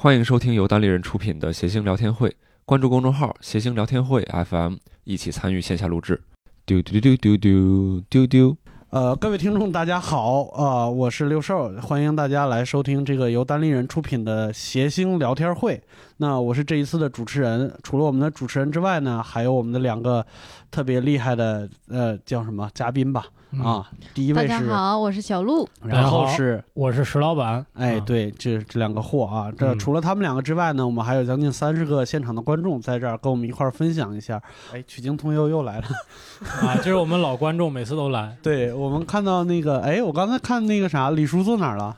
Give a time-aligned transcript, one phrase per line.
[0.00, 6.22] 欢迎收听由单立人出品的谐星聊天会，关注公众号“谐星聊天会 FM”，一起参与线下录制。
[6.64, 8.56] 丢丢丢丢丢丢丢。
[8.90, 15.82] 呃，各位听众，大家好，呃，我是六兽，欢迎大家来收听这个由单立人出品的谐星聊天会。
[16.18, 20.24] 那我是这一次的主持人，除了我们的主持人之外呢，还有我们的两个
[20.70, 23.24] 特别厉害的，呃，叫什么嘉宾吧？
[23.64, 25.66] 啊，第一大位是，家好，我是小鹿。
[25.82, 27.64] 然后是，我是石老板。
[27.72, 34.40] 哎，啊，对，这这两个货啊，这嗯除了他们两个之外呢，我们还有将近三十个现场的观众在这儿跟我们一块儿分享一下。
[34.74, 35.86] 哎，取经通幽又来了。
[36.60, 38.36] 啊，这是我们老观众，每次都来。
[38.42, 41.96] 对我们看到那个，哎，我刚才看那个啥，李叔坐哪儿了？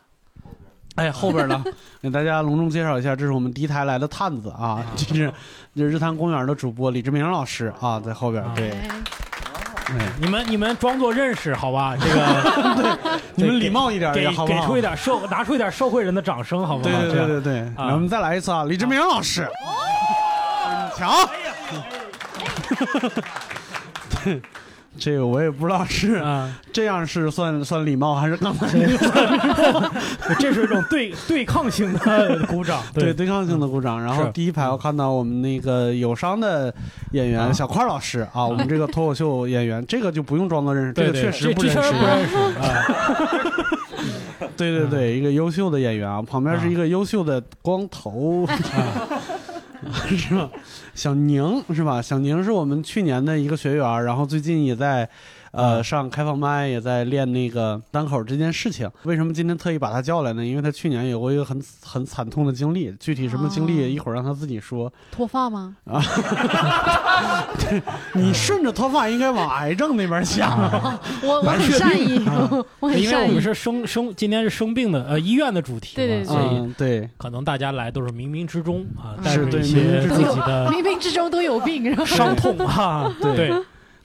[0.97, 1.65] 哎，后边呢，
[2.03, 5.33] 给大家隆重介绍一下，这是我们第一台来的探子啊，这是
[5.75, 8.45] 这是日坛公园的主播李志明老师啊，在后边。
[8.55, 8.73] 对，
[10.21, 11.97] 你们你们装作认识好吧？
[12.01, 14.47] 这个 你们礼貌一点给也好？
[14.47, 16.91] 给出一点社拿出一点社会人的掌声好不好？
[16.99, 19.49] 对对对对对，然后我们再来一次啊，李志明老师，
[20.65, 21.11] 很强。
[24.95, 29.91] 对，这个我也不知道是啊，这样是算算礼貌，还是刚才那个
[30.39, 32.83] 这是一种对对抗性的鼓掌。
[32.93, 33.31] 对对。
[33.31, 34.03] 抗性的鼓掌。
[34.03, 36.75] 然后第一排我看到我们那个友商的
[37.13, 37.53] 演员啊。
[37.53, 41.81] 小块老师啊，我们这个脱口秀演员，这个就不用装作认识，这个确实不认识。
[44.57, 48.45] 对对对，一个优秀的演员啊，旁边是一个优秀的光头，
[50.17, 50.51] 是吧？
[50.95, 52.03] 小宁是吧？
[52.03, 55.09] 小宁是我们去年的一个学员，然后最近也在。
[55.53, 58.89] 呃，嗯上开放麦也在练那个单口这件事情。
[59.03, 60.45] 为什么今天特意把他叫来呢？
[60.45, 64.93] 因为他去年有过一个很很惨痛的经历，具体什么经历，哦一会儿让他自己说。
[65.11, 65.77] 脱发吗？
[65.85, 66.01] 啊
[68.15, 70.51] 你顺着脱发应该往癌症那边想。
[71.23, 72.21] 我我很善意，
[72.81, 73.41] 我很善意因为我们。
[73.41, 83.11] 是生生，今天是生病的呃医院的主题嘛，对对对所以嗯，对，可能大家来都是冥冥之中啊，带是对着一些自冥冥之中己的 冥冥之中都有病，然后伤痛啊。
[83.21, 83.53] 对对，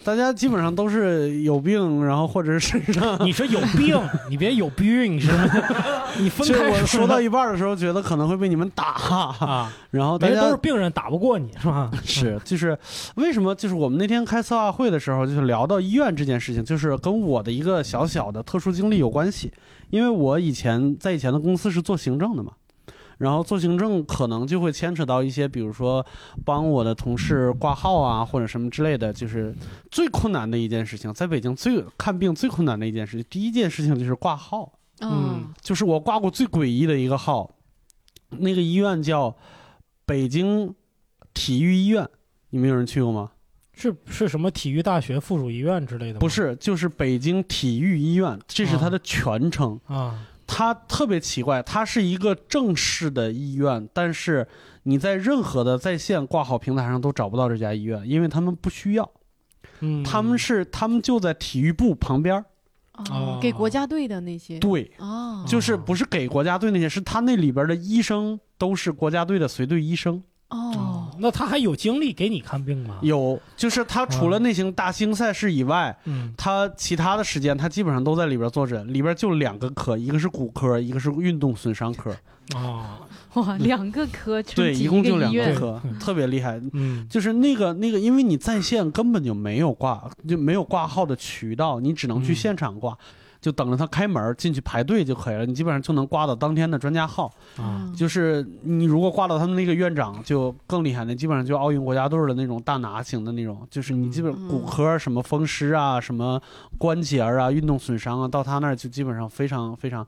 [0.05, 3.17] 大家基本上都是有病，然后或者是身上。
[3.25, 5.49] 你说有病， 你别有病是吗？
[6.19, 8.93] 你分开我说到一半的时候，觉得可能会被你们打，
[9.39, 11.89] 啊，然后大家都是病人，打不过你是吧？
[12.03, 12.77] 是就是
[13.15, 13.55] 为什么？
[13.55, 19.51] 就是我们那天开策划会的时候，就是聊到医院这件事情，就是跟我的一个小小的特殊经历有关系。
[19.89, 22.51] 因为我以前在以前的公司是做行政的嘛，
[23.17, 26.05] 然后做行政可能就会牵扯到一些，比如说
[26.43, 29.55] 帮我的同事挂号啊，或者什么之类的，就是
[29.91, 34.71] 最困难的一件事情，在北京最看病最困难的一件事情，第一件事情就是挂号。
[35.01, 37.51] 嗯，就是我挂过最诡异的一个号，
[38.29, 39.35] 那个医院叫
[40.05, 40.73] 北京
[41.33, 42.07] 体育医院，
[42.51, 43.31] 你们有人去过吗？
[43.73, 46.19] 是是什么体育大学附属医院之类的吗？
[46.21, 49.77] 不是，就是北京体育医院，这是它的全称。
[49.85, 54.47] 啊，它特别奇怪，它是一个正式的医院，但是
[54.83, 59.11] 你在任何的在线挂号平台上都找不到这家医院，因为他们不需要，
[59.79, 62.45] 嗯，他们是他们就在体育部旁边儿。
[63.11, 64.57] 哦，给国家队的那些。
[64.59, 70.23] 对，哦，就是不是给国家队那些，是他那里边的医生都是国家队的随队医生。
[70.49, 72.99] 哦，那他还有精力给你看病吗？
[73.01, 82.15] 有，就是他除了那些大型赛事以外，嗯他其他的时间他基本上都在里边坐诊，里边就两个科，一个是骨科，一个是运动损伤科，
[82.53, 82.85] 哦，
[83.33, 85.17] 哇，两个科对，一共就。
[85.17, 86.61] 两个科嗯，特别厉害。
[86.73, 92.95] 嗯就是那个那个，因为你在线根本就没有挂，就没有挂号的渠道，你只能去嗯现场挂，
[93.45, 97.27] 就等着他开门进去排队就可以了，你基本上就能挂到当天的专家号。
[97.57, 106.41] 啊嗯就是你如果挂到他们那个院长，就更厉害，那基本上就奥运国家队的那种大拿型的那种，就是你基本嗯骨科什么风湿啊、什么
[106.79, 110.05] 关节儿啊、运动损伤啊，到他那儿就基本上非常非常，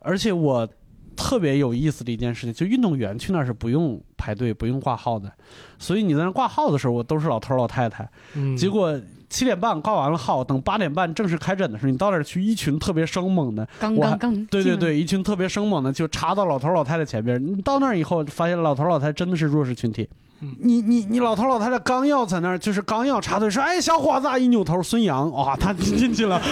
[0.00, 0.68] 而且我
[1.14, 5.32] 特别有意思的一件事情，就运动员去那儿是不用排队、不用挂号的，
[5.78, 9.00] 所以你在那儿挂号的时候，我都是老头儿老太太，嗯，结果。
[9.28, 14.46] 七点半挂完了号，等八点半正式开诊的时候，你到那儿去，一群特别生猛的，刚刚刚。
[14.46, 17.44] 对对，对，一群特别生猛的就插到老头老太太前边。
[17.44, 20.08] 你到那儿以后，发现老头老太太真的是弱势群体。
[20.40, 26.42] 嗯你你你老头老太太刚要在那儿，就是刚要插队说，哎，小伙子啊，一扭头，孙杨，哇，他进进去了，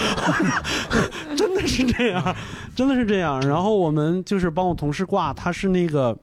[1.37, 2.35] 真的是这样，
[2.75, 3.39] 真的是这样。
[3.41, 6.17] 然后我们就是帮我同事挂，他是那个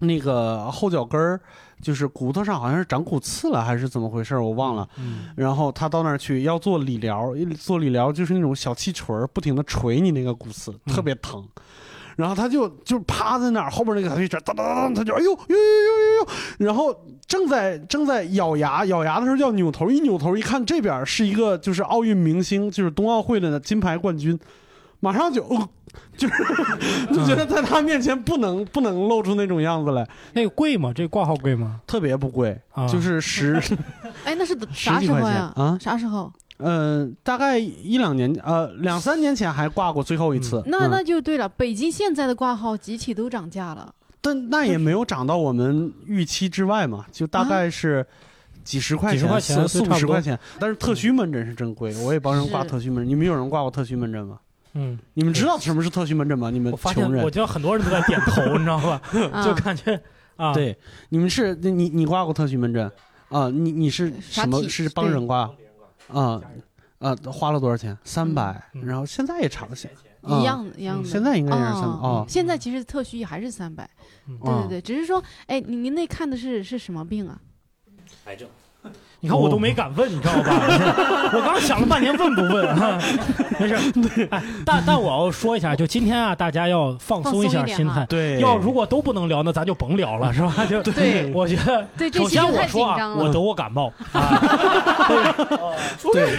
[0.00, 1.40] 那个后脚跟儿，
[1.80, 4.88] 就是骨头上好像是长骨刺了，还是怎么回事儿，我忘了。
[4.98, 11.46] 嗯然后他到那儿去要做理疗，做理疗就是那种小气锤儿，不停的捶你那个骨刺，嗯特别疼。
[12.16, 16.94] 然后他就就趴在那儿，后边那个小气锤儿当当当当，他就哎呦呦呦呦呦呦，然后
[17.26, 24.38] 正在正在咬牙咬牙的时候要扭头，一扭头一看这边是一个就是奥运明星，就是冬奥会的金牌冠军，
[24.98, 25.68] 马上就、呃、
[26.16, 26.34] 就是
[27.12, 30.92] 就觉得在他面前不能不能露出那种样子来，那个贵吗？
[30.94, 31.80] 这挂号贵吗？
[31.86, 33.60] 特别不贵，啊，就是十
[34.24, 35.52] 哎，那是 啥时候呀？
[35.56, 36.32] 啊，啥时候？
[36.58, 43.94] 呃，大概一两年呃两三年前还挂过最后一次，那嗯那就对了，北京现在的挂号集体都涨价了。
[44.20, 48.06] 但那也没有涨到我们预期之外嘛，就大概是
[48.62, 50.38] 几十块钱，几十块钱四四对差不多五十块钱。
[50.58, 53.08] 但是特需门诊是真贵，我也帮人挂特需门诊。
[53.08, 54.38] 你们有人挂过特需门诊吗？
[54.74, 56.50] 嗯，你们知道什么是特需门诊吗？
[56.50, 59.00] 你们我发现穷人我，觉得很多人都在点头，你知道吧？
[59.32, 60.00] 啊 就感觉
[60.36, 60.76] 啊，，对，
[61.08, 62.90] 你们是你你你挂过特需门诊
[63.28, 63.48] 啊？
[63.50, 65.50] 你你是啥什么是帮人挂
[66.08, 66.40] 啊？
[66.98, 67.96] 啊，花了多少钱？
[68.04, 71.08] 三百，嗯然后现在也差不多，一样的一样的。
[71.08, 73.88] 现在应该也是三哦哦，现在其实特需还是三百。
[74.26, 77.40] 对对对，只是说，哎，您您那看的是是什么病啊？
[78.26, 78.48] 癌症。
[79.22, 80.50] 你看我都没敢问，你知道吧？
[81.32, 82.98] 我刚想了半天问不问啊？
[83.60, 83.76] 没事，
[84.30, 88.06] 哎，但但我要说一下，就今天啊，大家要放松一下心态。
[88.06, 90.54] 对，要如果都不能聊，那咱就甭聊了，是吧？
[90.68, 93.24] 就对我觉得，对，这首先我说啊，张了。
[93.24, 94.40] 我得过感冒啊，
[96.12, 96.30] 对，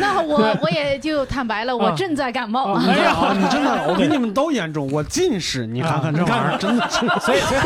[0.00, 2.72] 那我我也就坦白了，我啊正在感冒。
[2.72, 7.00] 啊哎呀啊，你真的，我比你们都严重，我近视，你看看这玩意儿，真的是。
[7.20, 7.56] 所以，所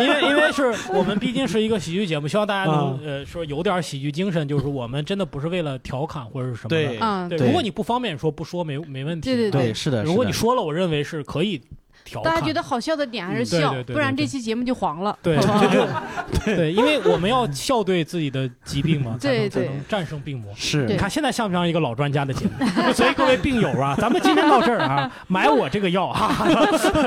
[0.00, 6.76] 以，因为因为是我们毕竟是一个喜剧节目，希望大家能、呃说有点喜剧精神，就是我们真的不是为了调侃或者是什么的。
[6.76, 9.30] 对嗯，对，对如果你不方便说，不说没没问题。
[9.30, 10.02] 对对对，是的。
[10.04, 11.60] 如果你说了，我认为是可以
[12.10, 12.32] 调侃。
[12.32, 15.16] 大家觉得好笑的点还是笑嗯对对，对不然这期节目就黄了。
[15.22, 15.36] 对，
[16.44, 20.52] 对，因为我们要笑对自己的疾病嘛，才能对对才能战胜病魔。
[20.56, 22.92] 是你看现在像不像一个老专家的节目？
[22.92, 26.46] 所以各位病友啊，咱们今天到这儿啊，买我这个药哈，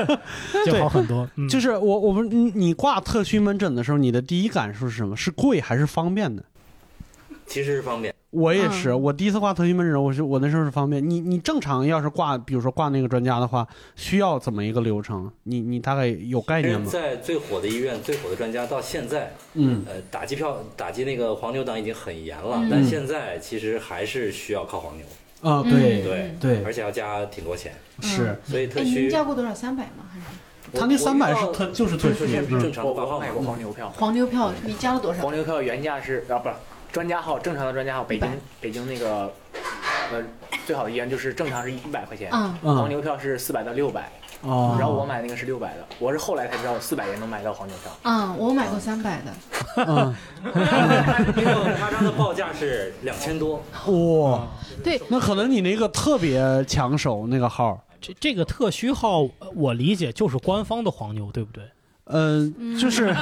[0.66, 1.28] 就好很多。
[1.36, 5.16] 嗯就是我我们你你挂特需门诊的时候，你的第一感受是什么？
[5.16, 6.42] 是贵还是方便的？
[7.46, 11.08] 其实是方便，我也是，嗯我第一次挂特需门诊，我是我那时候是方便。
[11.08, 15.30] 你你正常要是挂，比如说挂那个专家的话，需要怎么一个流程？
[15.42, 16.88] 你你大概有概念吗？
[16.90, 25.04] 在最火的医院、最火的专家到现在，嗯呃，打击票、打击那个黄牛党已经很严了，嗯但现在其实还是需要靠黄牛，
[25.42, 29.54] 啊，嗯对对对而且要加挺多钱，是，哎，所以特需您加过多少？
[29.54, 30.04] 三百吗？
[30.10, 30.24] 还是
[30.74, 32.26] 他那三百是特就是特需
[32.58, 34.50] 正常我我卖过黄牛票，黄牛票？
[34.64, 35.34] 你加了多少黄？
[35.34, 36.54] 牛票原价是啊，不是
[36.92, 38.28] 专家号，正常的专家号，北京
[38.60, 39.32] 北京那个
[40.12, 40.22] 呃
[40.66, 44.12] 最好的医院就是正常是一百块钱，嗯，黄嗯牛票是四百到六百，
[44.42, 47.90] 哦，然后我买那个是六百的，我是后来才知道四百也能买到黄牛票。
[48.02, 49.34] 嗯，我买过三百的。
[49.86, 50.14] 嗯。
[50.44, 54.46] 那个夸张的报价是两千多，哇，
[54.84, 61.64] 对，那可能你那个特别抢手那个号，这这个特需号，我理解就是官方的黄牛，对不对？
[62.06, 63.14] 嗯，嗯就是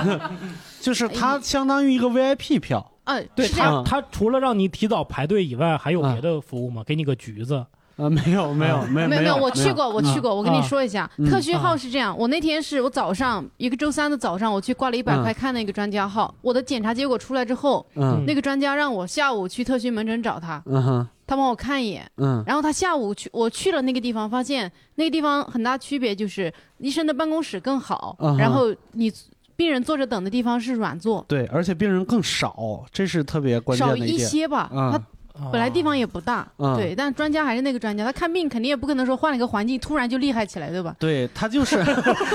[0.80, 3.82] 就是它相当于一个 VIP 票，嗯，对是这样。
[3.84, 6.82] 他，他除了让你提早排队以外，还有啊别的服务吗？
[6.86, 7.64] 给你个橘子，
[7.96, 10.34] 呃，没有没有没有有，没有没有，我去过，我去嗯过。
[10.34, 22.10] 我跟你啊说一下，嗯特需号是这样，我那天是我早上一个周三的早上，我去挂了一百嗯块看那个专家号，我的检查结果出来之后，嗯那个专家让我下午去特需门诊找他，嗯哼他帮我看一眼。
[22.16, 29.12] 嗯然后他下午去，我去了那个地方，发现那个地方很大区别，就是医生的办公室更好，然后你
[29.60, 34.14] 病人坐着等的地方是软座，对，而且病人更少，这是特别关键少的一点。
[34.14, 34.70] 一些吧。
[34.72, 34.98] 嗯他
[35.52, 40.96] 本来地方也不大，嗯对，但专家还是那个专家，他看病肯定也不可能说换了一个环境突然就厉害起来，对吧？
[40.98, 41.76] 对他就是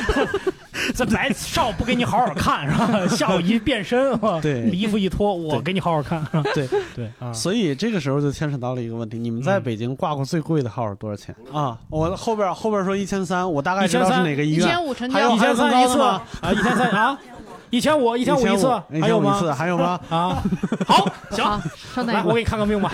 [0.95, 3.08] 这白上午不给你好好看是吧？
[3.08, 6.24] 下午一变身，对衣服一脱，我给你好好看。
[6.31, 11.77] 是吧 对对啊，所以这个时候就牵扯到了一个问题：你们在嗯北京挂过最贵的号是多少钱啊？
[11.89, 14.84] 我后边后边说一千三，我大概知道是哪个医院一千。
[14.84, 17.20] 五成还有交一，千三一次啊，一千三啊，
[17.72, 18.67] 一千五，一千五一次，
[19.01, 19.53] 还有吗？
[19.53, 20.00] 还有吗？
[20.10, 20.43] 啊，
[20.88, 22.34] 好，行，来，我。
[22.34, 22.89] 给你看个病吧，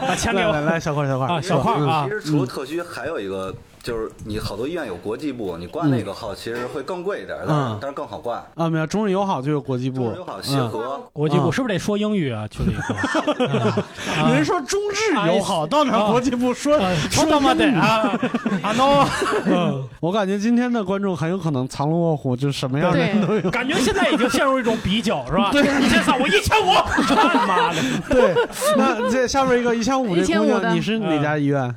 [0.00, 3.54] 把钱给我来来来，小块小块啊，小块嗯啊其，实除了特需，还有一个
[3.84, 8.42] 就是你好多医院有国际部，你挂那个号其实会更贵一点，但嗯是但是更好挂。
[8.54, 12.48] 啊，没有中日友好就有国际部中日友好、协嗯和，国际部啊是不是得说英语啊？
[12.48, 13.82] 去了以后，
[14.24, 18.18] 啊人说中日友好，到哪儿国际部说啊说他妈的啊
[18.62, 19.06] 啊 no！
[19.44, 23.50] 嗯，我感觉今天的观众很有可能藏龙卧虎，就是什么样的人都有。
[23.50, 25.50] 感觉现在已经陷入一种比较，是吧？
[25.52, 26.72] 对一千三，我一千五，
[27.06, 27.82] 他妈的！
[28.08, 28.34] 对，
[28.78, 31.74] 那这下面一个一千五的姑娘，的你是哪家医院？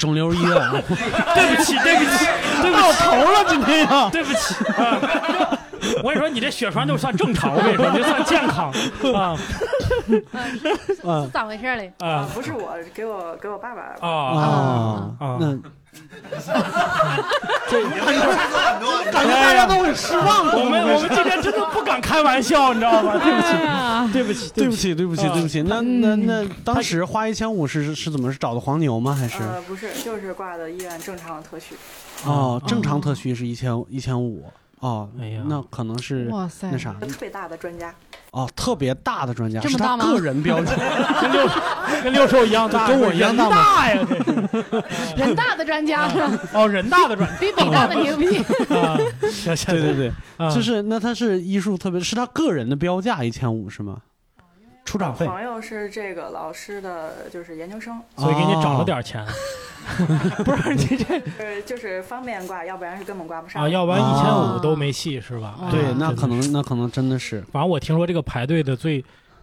[0.00, 0.72] 肿瘤医院啊，
[1.34, 2.26] 对不起，对不起，
[2.62, 4.08] 对不到起，头了今天呀！
[4.10, 5.58] 对不起啊！
[6.02, 8.70] 我跟你说，你这血栓就算正常，我跟你说，你这算健康
[9.14, 9.36] 啊
[10.08, 11.92] 嗯是咋回事嘞？
[12.00, 13.82] 啊不是我，给我给我爸爸。
[14.00, 14.08] 啊！
[14.08, 15.56] 啊啊那
[15.92, 16.00] 很
[18.80, 20.46] 多，你感觉大家都很失望。
[20.58, 23.18] 我们我们今天真的不敢开玩笑，你知道吗？
[24.12, 24.94] 对不起，对不起。
[24.94, 25.62] 对不起，对不起，啊对不起。
[25.62, 29.14] 那那那当时花一千五是是怎么是找的黄牛吗？
[29.14, 31.74] 还是呃，不是，就是挂的医院正常的特许。
[32.24, 34.44] 哦，正常特需是一千一千五
[34.80, 36.68] 哦哎呀，那可能是哇塞。
[36.72, 36.92] 那啥。
[36.94, 37.94] 特别大的专家，
[38.30, 40.12] 哦，特别大的专家是他这么大吗？
[40.12, 40.74] 个人标准，
[41.20, 41.48] 跟六
[42.02, 43.56] 跟六兽一样大，跟我一样大吗？
[43.56, 46.08] 大呀，这是人大的专家。
[46.08, 46.30] 是吧？
[46.54, 48.26] 哦，人大的专比北大的牛逼。
[48.68, 53.98] 对对对，啊就是那他是医术特别，是他个人的标价一千五是吗？
[54.90, 55.24] 出场费。
[55.24, 59.24] 朋友是这个老师的，就是研究生，所以给你涨了点钱。
[60.44, 61.04] 不是你这
[61.38, 63.62] 呃， 就是方便挂，要不然是根本挂不上。
[63.62, 65.54] 啊，要不然一千啊五都没戏是吧？
[65.62, 67.40] 啊对哎，那可能那可能真的是。
[67.52, 69.00] 反正我听说这个排队的最，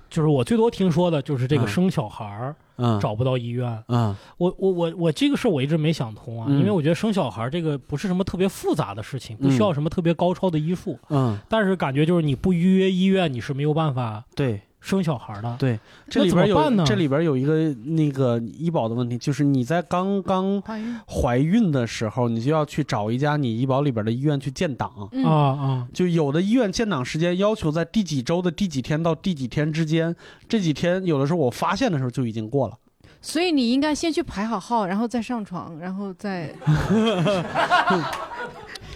[0.09, 1.67] 就是我最多听说的就是这个嗯。
[1.69, 2.99] 生小孩儿嗯。
[2.99, 3.81] 找不到医院。
[3.87, 4.13] 嗯。
[4.37, 6.59] 我我我我这个事儿我一直没想通啊，嗯。
[6.59, 15.55] 因为我觉得生小孩儿这个不是什么特别复杂的事情，不需要什么特别高超的医术，嗯，但是感觉就是你不预约医院你是没有办法对生小孩儿的。
[15.59, 15.77] 对，
[16.09, 20.61] 这里边怎么办呢有这里边有一个那个医保的问题，就是你在刚刚
[21.05, 25.09] 怀孕，的时候，你就要去找一家你医保里边的医院去建档。
[25.11, 30.15] 嗯啊啊，就有的医院建档时间要求在第几周的第几天到第几天之间，
[30.47, 32.75] 这几天有的时候我发现的时候就已经过了。
[33.19, 36.53] 所以你应该先去排好号，然后再上床，然后再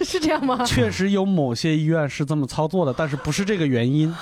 [0.00, 0.64] 是这样吗？
[0.64, 4.14] 确实有某些医院是这么操作的，但是不是这个原因，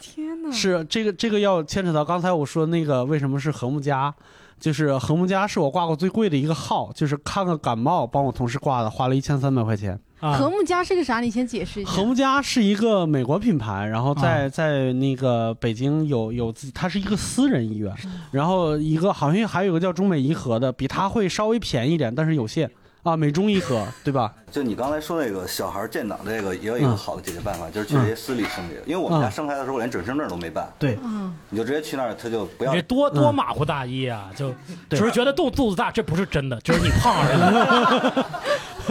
[0.00, 0.50] 天哪！
[0.50, 4.12] 是这个这个要牵扯到刚才我说那个为什么是和睦家。
[4.58, 9.98] 就是和睦家是我挂过最贵的一个号，就是看个感冒帮我同事挂的，花了一千三百块钱。
[10.18, 11.18] 啊和睦家是个啥？
[11.20, 11.90] 你先解释一下。
[11.90, 17.90] 和睦家是一个美国品牌，然后在、啊在那个北京有有自己，它是一个私人医院，
[18.32, 22.70] 然后一个好像还有一个叫中美颐和的，比它会稍微便宜一点，但是有限
[23.02, 24.32] 啊，美中颐和对吧？
[24.52, 28.82] 就你刚才说那个小孩建档这个，也有一个嗯好的解决办法，就是去这些私立生这个。
[28.86, 34.30] 因为我们家生孩子的时候，我连准生证都没办，对，嗯，你就直接去那儿，他就不要你这多嗯多马虎大意啊！
[34.36, 34.52] 就
[34.90, 37.34] 只是觉得肚肚子大，这不是真的，就是你胖而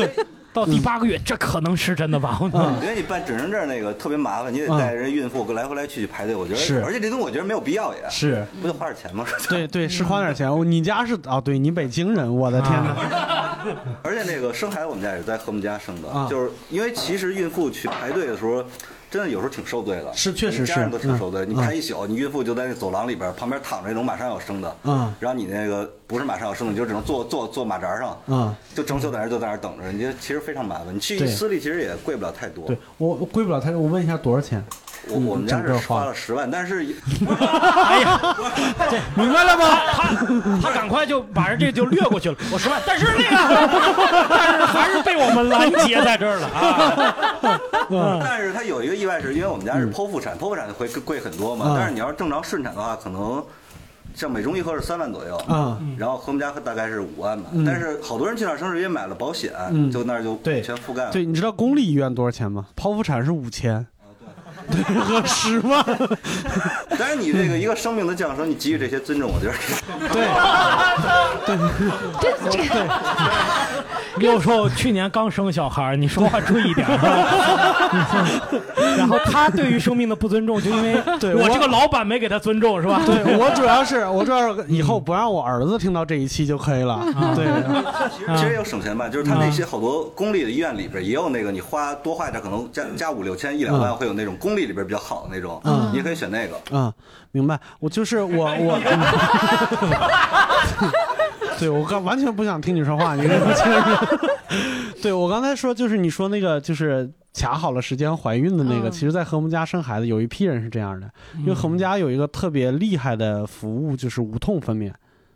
[0.08, 0.26] 已。
[0.52, 2.40] 到第八个月，这可能是真的吧？
[2.42, 9.26] 嗯因为你办准生证那个特别麻烦，你得带人孕妇来回来去去排队，我觉得是而且这东西我觉得没有必要也，是，不就花点钱吗？
[9.48, 10.50] 对对，是花点钱。
[10.52, 11.40] 哦你家是啊？
[11.40, 12.96] 对你北京人，我的天哪！
[14.02, 18.64] 而且那个生孩子，我们家也是在和睦家生的，啊就是因为其实孕妇去排队的时候，
[19.12, 21.44] 真的有时候挺受罪的，是确实是家人都挺受罪。
[21.46, 30.94] 嗯你看一宿，你孕妇就在那走廊里边，旁边躺着那种马上要生的，嗯然后你那个不是马上要生的，你就只能坐坐坐马扎上，嗯，就整宿在那就在那等着，你这其实非常麻烦。
[30.94, 34.64] 你去对私立其实也贵不了太多对，我我贵不了太多，我问一下多少钱？
[35.08, 36.86] 我我们家是花花了十万，但是
[37.28, 38.36] 哎呀，
[38.90, 39.66] 这明白了吗？
[39.92, 42.36] 他他赶快就把人这就略过去了。
[42.52, 47.60] 我十万，但是那个，但是还是被我们拦截在这儿了啊！
[47.90, 51.66] 嗯但是它有一个意外，是因为我们家是剖腹产，剖腹产会贵贵很多嘛。
[51.70, 53.44] 嗯但是你要是正常顺产的话，可能
[54.14, 57.50] 像美中颐和是三万左右，啊，然后和我们家大概是五万吧。
[57.54, 61.12] 嗯但是好多人去那儿生是因为买了保险，嗯就那儿就对全覆盖了。
[61.12, 62.68] 对，你知道公立医院多少钱吗？
[62.76, 63.86] 剖腹产是五千，
[64.72, 65.84] 对，和十万，
[66.98, 69.54] 但是你这个一个生命的降生，你给予这些尊重，我觉得
[71.46, 71.58] 对，
[72.22, 72.58] 这这
[74.20, 77.00] 个六兽去年刚生小孩，你说话注意点儿。
[78.98, 83.02] 然后他对于生命的不尊重，就因为对我我这个老板没给他尊重，是吧？
[83.06, 87.02] 对我主要是 我主要是以后不让我儿子听到这一期就可以了。
[87.36, 87.46] 对，
[88.12, 96.60] 其实其实也有省钱吧，就是他那些好多公立的医院里边也有那个，你花多花点，可能加加五六千一两万，会有那种公立里边比较好的那种，嗯你也可以选那个。
[96.72, 96.92] 嗯，
[97.32, 97.58] 明白。
[97.80, 98.80] 我就是我我，
[101.60, 103.28] 对我刚完全不想听你说话，你。
[105.02, 114.92] 对我刚才说就是你说那个就是卡好了时间怀孕的那个，嗯其实，在和睦家生孩子有一批人是这样的，因为和睦家有一个特别厉害的服务，就是无痛分娩。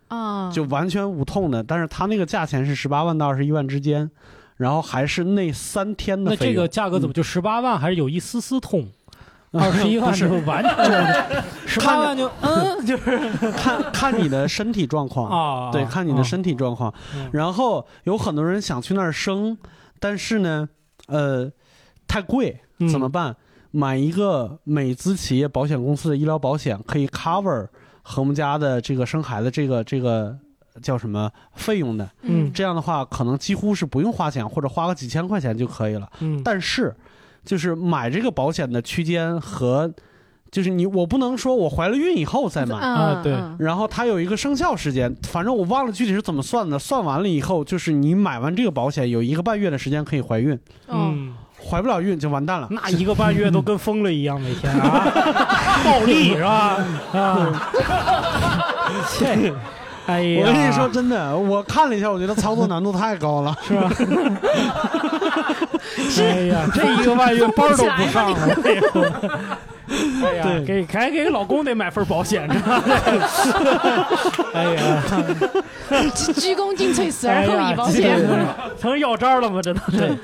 [0.08, 4.10] 啊，就完全无痛的，但是它那个价钱是十八万到二十一万之间，
[4.56, 6.54] 然后还是那三天的那费用。
[6.54, 8.82] 这个价格怎么就十八万，还是有一丝丝痛？
[8.82, 8.92] 嗯
[9.60, 10.28] 二十一万是。
[10.28, 13.18] 就完全，十八万就嗯， 就是。
[13.52, 15.30] 看看你的身体状况。
[15.30, 16.92] 啊，对，看你的身体状况。
[17.14, 17.30] 嗯。
[17.32, 19.56] 然后有很多人想去那儿生，
[20.00, 20.68] 但是呢，
[21.06, 21.50] 呃，
[22.08, 22.88] 太贵，嗯。
[22.88, 23.36] 怎么办？
[23.70, 27.66] 买一个美资企业保险公司的医疗保险，可以 cover
[28.02, 30.36] 和睦家的这个生孩子这个这个
[30.80, 32.08] 叫什么费用的。
[32.22, 32.52] 嗯。
[32.52, 36.08] 这样的话，可能几乎是不用花钱，或者花个几千块钱就可以了。
[36.20, 36.94] 嗯，但是，
[37.44, 39.92] 就是买这个保险的区间和，
[40.50, 42.76] 就是你我不能说我怀了孕以后再买。
[42.76, 46.78] 啊对嗯然后它有一个生效时间，反正我忘了具体是怎么算的。
[46.78, 50.54] 算完了以后，就是你买完这个保险有一个半月的时间可以怀孕，
[50.88, 51.34] 哦，嗯
[51.66, 52.68] 怀不了孕就完蛋了。
[52.70, 55.06] 那一个半月都跟疯了一样，每天啊，
[55.84, 56.76] 暴力是吧？
[57.12, 57.70] 啊，
[59.18, 59.52] 这，
[60.06, 63.90] 哎呀，我跟你说，真的，我看了一下，我觉得操作难度太高了，是吧？
[66.18, 68.38] 哎呀，这一个半月班都不上了，
[70.22, 72.82] 哎呀，对给还给老公得买份保险，知道吗？
[74.54, 75.02] 哎呀，
[76.14, 78.14] 鞠躬尽瘁，死而后已保险。
[78.14, 79.60] 哎呀成要账了吗？
[79.62, 80.16] 真的是。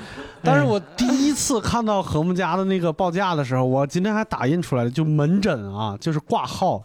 [0.43, 6.81] 但是我第一次看到和睦家的那个报价的时候，我今天还打印出来了，就门诊啊，就是挂号，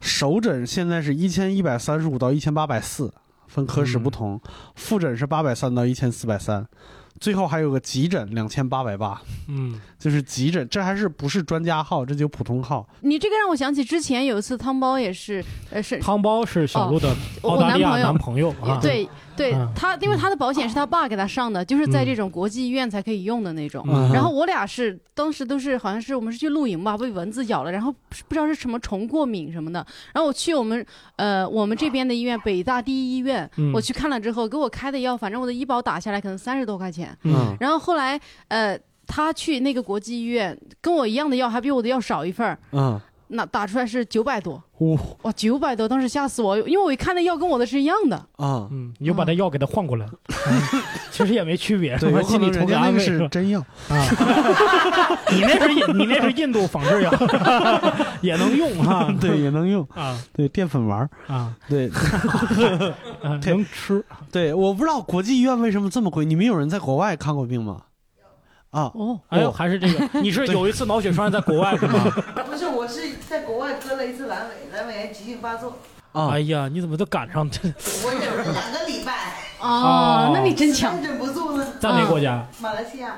[0.00, 3.12] 首诊现在是一千一百三十五到一千八百四，
[3.46, 4.40] 分科室不同，
[4.74, 6.66] 复诊是八百三到一千四百三，
[7.18, 12.88] 最后还有个急诊两千八百八，嗯，就是急诊，这还是不是专家号，这就普通号。
[13.00, 23.82] 你这个让我想起之前有一次汤包也是，呃是汤包是小鹿的我澳大利亚男男朋友啊，对对嗯，他因为他的保险是他爸给他上的，就是在这种国际医院才可以用的那种。
[23.88, 29.78] 嗯然后我俩是当时都是好像是我们是去露营吧，被蚊子咬了，然后不不知道是什么虫过敏什么的。
[30.12, 30.84] 然后我去我们
[31.16, 37.16] 呃我们这边的医院，北大第一医院，嗯我去看了之后，给我开的药，反正我的医保打下来可能三十多块钱。
[37.22, 44.62] 嗯然后后来呃他去那个国际医院，跟我一样的药，还比我的药少一份儿，嗯，那打出来是九百多。
[44.78, 48.16] 哦哇，九百多，当时吓死我，因为我一看那药跟我的是一样的。
[48.36, 50.06] 啊，嗯，你就把那药给他换过来，
[51.10, 53.58] 其实也没区别，对， 是吧有可心里图个能人家那个安慰是真药。
[53.88, 57.12] 啊， 你那是印你那是印度仿制药，
[58.22, 59.12] 也能用哈。
[59.20, 59.84] 对，也能用。
[59.94, 61.10] 啊对，淀粉丸儿。
[61.26, 64.04] 啊，对啊对能吃。
[64.30, 66.24] 对，我不知道国际医院为什么这么贵。
[66.24, 67.82] 你们有人在国外看过病吗？
[68.70, 72.04] 啊，哦，哎呦，还是这个， 你是有一次脑血栓在国外是吗？
[72.50, 75.76] 不是，我是在国外割了一次阑尾，阑尾炎急性发作，
[76.12, 77.60] 啊哎呀，你怎么都赶上这？
[78.04, 81.66] 我忍了两个礼拜，哦，那你真强 忍不住了。
[81.80, 83.16] 在哪个国家马来西亚，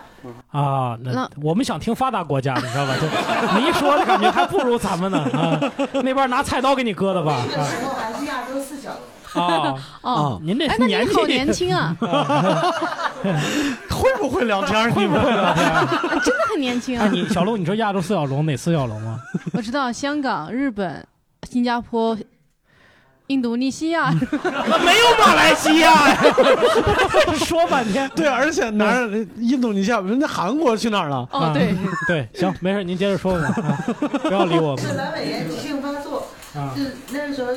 [0.51, 0.97] 啊？
[1.03, 2.95] 那那我们想听发达国家，你知道吧？
[3.01, 5.59] 就你一说，感觉还不如咱们呢啊！
[5.95, 7.43] 那边拿菜刀给你割的吧？
[7.51, 9.01] 那个时候还是亚洲四小龙。
[9.35, 11.97] 啊哦，啊，您这哎，那年纪你好年轻啊，
[13.91, 14.91] 会不会聊天儿？
[14.97, 15.65] 你们会聊天。
[16.23, 17.11] 真的很年轻哎，啊。
[17.13, 19.19] 你小鹿，你知道亚洲四小龙哪四小龙吗？
[19.53, 21.07] 我知道香港、日本、
[21.49, 22.17] 新加坡、
[23.29, 24.19] 印度尼西亚， 没
[24.99, 26.17] 有马来西亚呀！
[27.37, 28.11] 说半天。
[28.17, 31.29] 对，而且哪儿印度尼西亚，人家韩国去哪儿了？
[31.33, 31.75] 哦对，
[32.09, 33.79] 对，行，没事，您接着说吧，啊
[34.23, 36.73] 不要理我是们阑尾炎急性发作，啊。
[36.77, 37.53] 是那个时候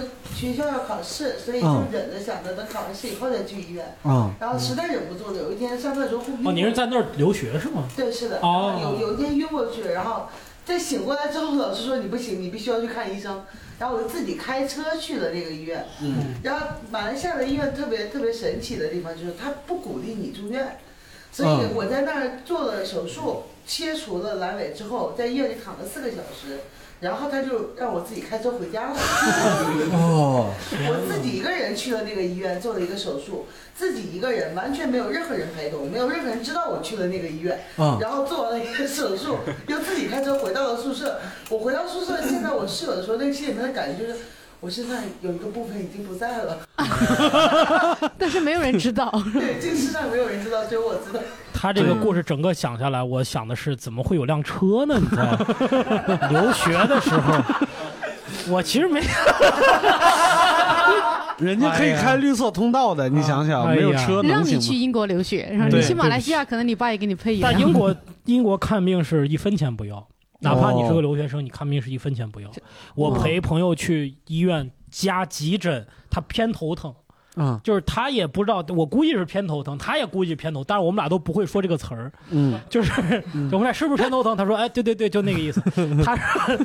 [0.52, 3.96] 学校要考试，所以就忍着想着等考完试以后再去医院。
[4.04, 7.88] 啊然后实在忍不住了，有一天上课的时候哦，你是在那儿留学是吗？
[7.96, 8.40] 对，是的。
[8.42, 10.28] 哦有有一天晕过去，然后
[10.66, 13.44] 在醒过来之后，老师说你不行，你必须要去看医生。
[13.80, 15.86] 然后我就自己开车去了那个医院。
[16.02, 16.36] 嗯。
[16.44, 20.78] 然后马来西亚的医院特别特别神奇的地方就是，它不鼓励你住院，
[21.32, 26.60] 所以嗯我在那儿做了手术，切除了阑尾之后，在医院里躺了四个小时。
[27.00, 28.96] 然后他就让我自己开车回家了。
[29.92, 30.54] 哦，
[30.88, 37.60] 我自己一个人去了那个医院做了一个手术，自己一个人，完全没有任何人陪同，没有任何人知道我去了那个医院。
[37.78, 41.20] 嗯然后做完了一个手术，又自己开车回到了宿舍。
[41.50, 44.20] 我回到宿舍见到我室友的时候，那个心里面的感觉就是，
[44.60, 46.60] 我身上有一个部分已经不在了。
[48.18, 49.12] 但是没有人知道。
[49.34, 51.20] 对，这个世上没有人知道，只有我知道。
[51.64, 55.00] 他这个故事整个想下来，我想的是怎么会有辆车呢？
[55.00, 55.24] 你在
[56.28, 57.42] 留学的时候，
[58.50, 59.00] 我其实没，
[61.40, 64.60] 人家可以开绿色通道的，你想想，没有车能让你？
[64.60, 67.54] 去英国留学，然后对你去马来西亚，可能你爸也给你配一辆。
[67.54, 67.96] 但英国
[68.26, 70.06] 英国看病是一分钱不要，
[70.44, 72.52] 哪怕你是个留学生，你看病是一分钱不要。
[72.94, 76.94] 我陪朋友去医院加急诊，他偏头疼。
[77.36, 82.92] 嗯就是他也不知道，我估计是偏头疼，他也估计偏头，但是我们俩都不会说这个词儿，嗯就是
[83.50, 84.38] 就我们俩是不是偏头疼？
[84.38, 85.62] 他说，哎，对对对，就那个意思。
[86.04, 86.58] 他是，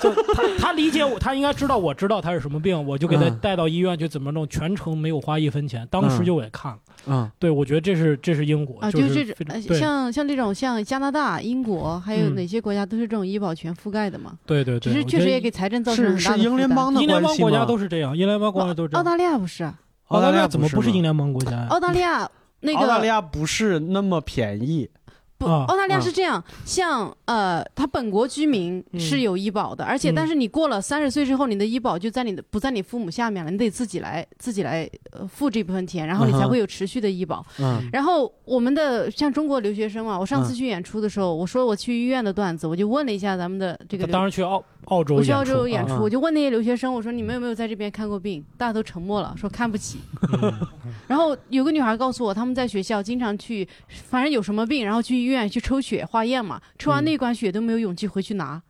[0.00, 6.78] 就 他他理解我，他应该知道我知道他是什么病，我就给他嗯带到医院去怎么弄，全程没有花一分钱，当时就给看了。
[7.06, 14.32] 嗯对，我觉得这是这是英国，啊，就就是这种呃非常像像这种像加拿大、英国，还有嗯哪些国家都是这种医保全覆盖的嘛？
[14.44, 18.97] 对对对，只是我觉得确实也给财政造成是很大的是英联邦的英联邦国家都是这样，英联邦国家都是这样。
[18.98, 19.78] 澳大利亚不是啊？
[20.08, 21.66] 澳大利亚亚怎么不是英联邦国家呀？
[21.70, 22.28] 澳大利亚
[22.60, 24.90] 那个澳大利亚不是那么便宜，
[25.38, 30.14] 不，啊澳大利亚是这样，像呃，他本国居民是有医保的，而且嗯。
[30.14, 37.44] 但是你过了三十岁之后，你的医保就在你的不在你父母下面了，你得自己来自己来呃付这部分钱，然后你才会有持续的医保。
[37.60, 37.88] 嗯。
[37.92, 40.56] 然后我们的像中国留学生嘛，我上次嗯。
[40.56, 48.44] 去演出的时候，我说我去医院的段子，我就问了一下咱们的这个当时去澳澳洲我去演出澳洲演出，啊我就问那些留学生，我说你们有没有在这边看过病？
[48.56, 49.98] 大家都沉默了，说看不起。
[50.42, 50.52] 嗯。
[51.06, 58.60] 然后有个女孩告诉我，他们在学校经常去，反正有什么病，然后去医院去抽血化验嘛，抽完那管血都没有勇气回去拿，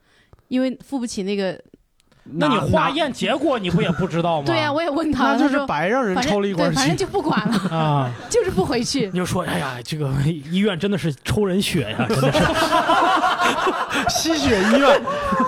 [0.48, 1.58] 因为付不起那个。
[2.30, 4.44] 那你化验结果你不也不知道吗？
[4.44, 6.94] 对呀、我也问他，那就是白让人抽了一管血，反正。
[6.94, 9.12] 就不管了， 啊，就是不回去你。
[9.12, 12.38] 就说，哎呀，这个医院真的是抽人血呀， 真的是
[14.10, 15.02] 吸血医院，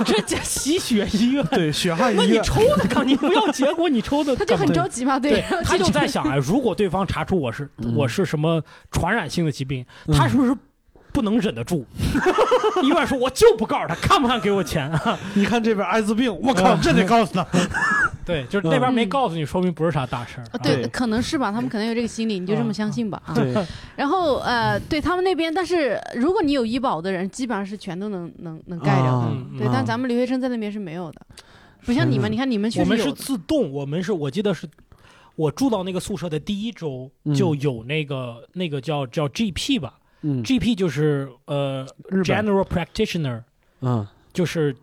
[0.07, 1.44] 这叫吸血医院。
[1.51, 2.27] 对，血汗医院。
[2.27, 10.57] 那你抽的不要结果，你抽的他就很着急嘛，对 他就在想啊，如果对方查出我是嗯我是什么传染性的疾病，他是不是
[11.12, 11.85] 不能忍得住？
[12.83, 14.90] 医院说我就不告诉他，看不看给我钱？
[15.35, 17.46] 你看这边艾滋病， 我靠，这得告诉他。
[18.25, 20.44] 对，就是那边没告诉你，说明不是啥大事儿。
[20.53, 23.20] 啊对，可能是吧，他们可能有这个心理，你就这么相信吧。
[23.27, 23.53] 啊对，
[23.96, 29.11] 然后呃，对他们那边，但是如果你有医保的人，基本上是全都能能能盖着的。
[29.11, 31.20] 啊对，但咱们留学生在那边是没有的，
[31.85, 33.12] 不像你们，你看你们确我们是。
[33.12, 34.68] 自动，我们是我记得是。
[35.37, 41.87] 我住到那个宿舍的第一周嗯就有那个、那个叫叫 GP 吧嗯，GP 就是呃
[42.25, 43.43] General Practitioner，
[43.81, 44.77] 嗯就是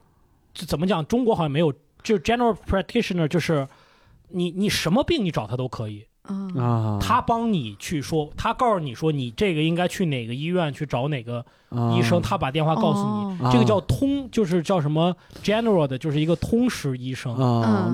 [0.53, 1.05] 这怎么讲？
[1.05, 1.71] 中国好像没有，
[2.01, 3.67] 就是 General Practitioner，就是
[4.29, 11.43] 你你什么病你找他都可以，啊，啊，他帮你去说，他告诉你说你这个应该去哪个医院去找哪个
[11.95, 17.35] 医生，他把电话告诉你，这个叫通，就是叫什么 General 的，就是一个通识医生。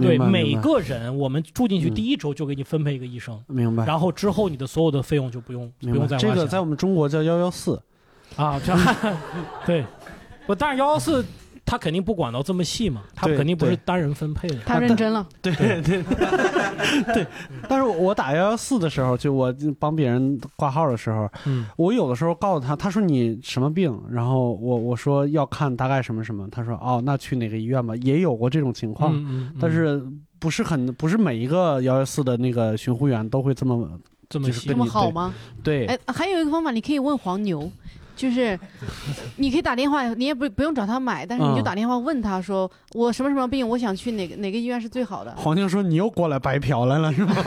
[0.02, 1.94] 对每个人，我们住进去嗯。
[1.94, 3.86] 第一周就给你分配一个医生，明白。
[3.86, 7.82] 然后之后你的所有的费用就不用不用再花钱这个在我们中国叫幺幺四，
[8.36, 8.76] 啊，这
[9.66, 9.86] 对，
[10.46, 11.24] 不，但是幺幺四
[11.74, 14.58] 他肯定不管到这么细嘛，他肯定不是单人分配的。
[14.64, 15.28] 他认真了。
[15.42, 17.26] 对对 对。
[17.68, 30.00] 但是我打幺幺四的时候，就我帮别人挂号的时候，嗯我有的时候告诉他，他说你什么病，然后我我说要看大概什么什么，他说哦，那去哪个医院吧，也有过这种情况，嗯嗯，但是
[30.38, 33.90] 不是很不是每一个幺幺四的那个巡护员都会这么
[34.30, 35.34] 这么细这么好吗？
[35.64, 37.72] 对哎，还有一个方法，你可以问黄牛，
[38.16, 38.58] 就是
[39.38, 47.34] 你可以打电话，你也不不用找他买，但是你就嗯打电话问他说，我什么什么病，我想去哪个哪个医院是最好的，黄静说你又过来白嫖来了 是吗？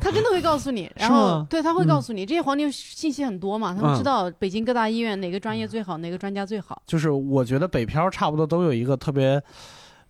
[0.00, 0.90] 他真的会告诉你。
[0.96, 6.82] 然后对他会告诉你，这些黄牛信息很多嘛，他们嗯知道北京各大医院哪个专业最好，哪个专家最好。
[6.86, 9.42] 就是我觉得北漂差不多都有一个特别。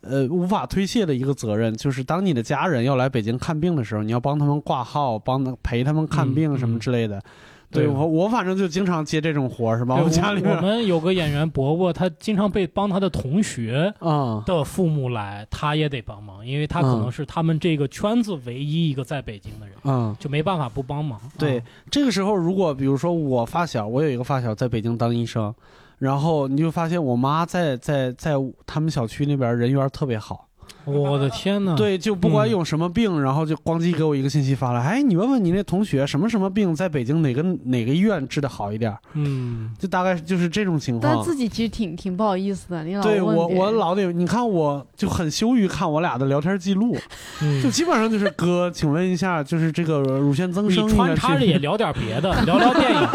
[0.03, 7.21] 呃，无法推卸的一个责任，就是当你的家人要来北京看病的时候，你要帮他们挂号，帮他陪他们看病嗯什么之类的。
[7.21, 7.27] 对
[7.71, 9.97] 对我，我反正就经常接这种活儿，是吧？
[9.97, 21.21] 对我家里面我们有个演员伯伯，他经常被帮他的同学啊，的父母来，他也得帮忙，因为他可能是他们这个圈子唯一一个在北京的人，嗯，就没办法不帮忙。
[21.39, 25.55] 对啊，这个时候如果比如说我发小，我有一个发小在北京当医生，
[25.99, 28.35] 然后你就发现我妈在在在
[28.67, 30.49] 他们小区那边人缘特别好，
[30.85, 31.75] 我的天呐！
[31.77, 32.51] 对，就不管嗯。
[32.51, 41.15] 有什么病，然后就咣叽给我一个信息发来，哎，你问问你那同学什么什么病在北京哪个哪个医院治的好一点，嗯，就大概就是这种情况。
[41.15, 46.97] 但自己其实挺挺不好意思的，你老对我，我老得，你看我就很羞于看我俩的聊天记录，
[47.43, 47.63] 嗯。
[47.63, 53.09] 就基本上就是哥，请问一下，就是这个乳腺增生穿插着也聊点别的，聊聊电影，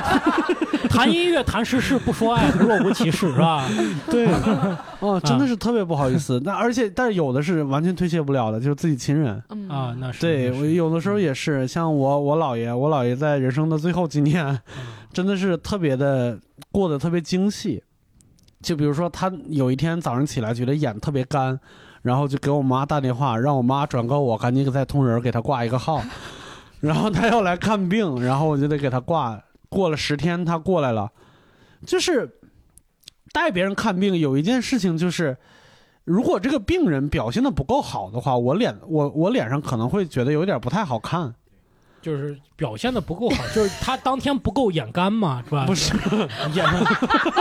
[0.88, 3.64] 谈音乐，谈时事，不说爱，若无其事，是吧？
[4.10, 4.28] 对，
[5.00, 6.40] 哦， 真的是特别不好意思。
[6.44, 9.42] 那而且，但是有的是完全推卸不了的，就是自己亲人。
[9.50, 14.58] 嗯啊，那是对我有的时候也是，像我我姥爷，我姥爷在人生的最后几年，
[15.12, 16.38] 真的是特别的
[16.72, 17.82] 过得特别精细。
[18.62, 21.58] 就比如说，他有一天早上起来觉得眼特别干，
[22.02, 26.02] 然后就给我妈打电话，让我妈转告我赶紧给在通人给他挂一个号，
[26.80, 29.40] 然后他要来看病，然后我就得给他挂。
[29.70, 31.10] 过了十天，他过来了，
[31.86, 32.38] 就是
[33.32, 35.38] 带别人看病有一件事情就是。
[36.04, 41.32] 如果这个病人表现的不够好的话，我脸我我脸上可能会觉得有点不太好看。
[42.02, 45.66] 就是表现的不够好，就是他当天不够眼干嘛，是吧？
[45.66, 45.92] 不是，
[46.54, 46.82] 眼上，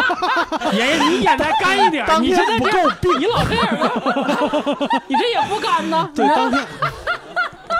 [0.76, 3.66] 眼你眼再干一点，当天不够病，你老这样，
[5.08, 6.12] 你这也不干呢？
[6.14, 6.62] 对，当天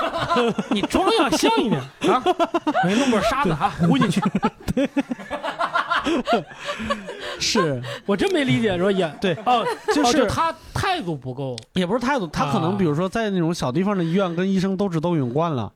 [0.70, 2.24] 你装要像一点啊！
[2.26, 4.22] 我给你弄过沙子啊，糊进去。
[7.40, 15.72] 是我真没理解，说演对哦，就是他态度不够，也不是态度，他可能啊比如说在那种小地方的医院跟医生斗智斗勇惯了，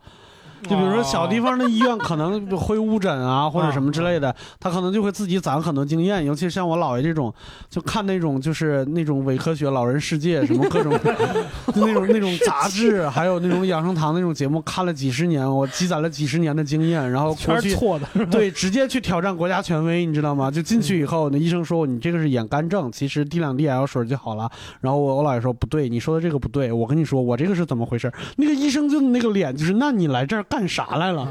[0.63, 6.25] 就比如说小地方的医院可能会误诊啊，或者什么之类的，他可能就会自己攒很多经验。
[6.25, 7.33] 尤其像我姥爷这种，
[7.69, 10.97] 就看那种就是那种伪科学、老人世界什么各种
[11.75, 20.49] 那种那种杂志，还有那种养生堂那种节目，看了几十年，我积攒了几十年的经验，然后全是错的，对，直接去挑战国家权威，你知道吗？
[20.49, 24.49] 就进去以后，那医生说你这个是眼干症，其实滴两滴眼药水就好了。
[24.81, 28.11] 然后我我姥爷说不对，你说的这个不对，我跟你说我这个是怎么回事？
[28.37, 31.27] 那个医生就那个脸就是，那你来这儿干啥来了？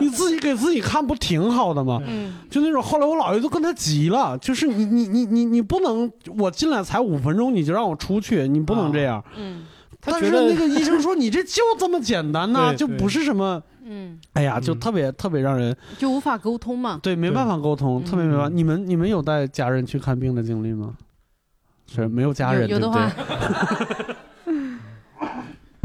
[0.00, 2.00] 你自己给自己看不挺好的吗？
[2.06, 9.22] 嗯，就那种后来我姥爷都跟他急了，就是你你你你你不能，我进来才五分钟你就让我出去，你不能这样。
[9.36, 9.64] 嗯
[10.04, 15.76] 但是那个医生说你这就这么简单呐、就不是什么，嗯，哎呀，就嗯特别特别让人。
[15.98, 16.98] 就无法沟通嘛。
[17.02, 18.48] 对，没办法沟通，嗯特别没办法。
[18.48, 20.94] 你们你们有带家人去看病的经历吗？
[21.94, 24.11] 是没有家人，有有的话对？，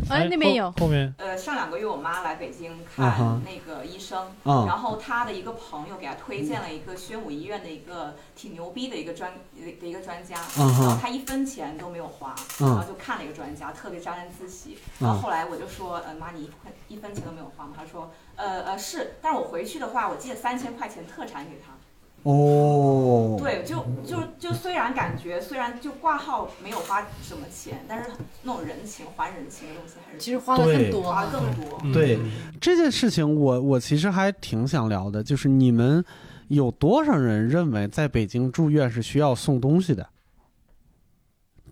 [0.10, 14.78] 哎，那边有后，后面呃，上两个月我妈来北京看那个医生，啊然后她的一个朋友给她推荐了一个宣武医院的一个挺牛逼的一个专的一个专家，哈然后她一分钱都没有花，嗯然后就看了一个专家，特别沾沾自喜。
[15.00, 17.74] 然后啊后来我就说，呃，妈，你一分一分钱都没有花吗？
[17.76, 21.74] 她说，呃呃是，但是我回去的话，我借三千块钱特产给她。
[22.24, 28.10] 哦，对，就就就虽然感觉虽然就挂号没有花什么钱，但是
[28.44, 31.26] 那种人情还人情的东西还是其实花的更多花。
[31.28, 31.94] 更多。
[31.94, 32.20] 对
[32.60, 36.04] 这件事情我，我其实还挺想聊的，就是你们
[36.50, 40.06] 有多少人认为在北京住院是需要送东西的？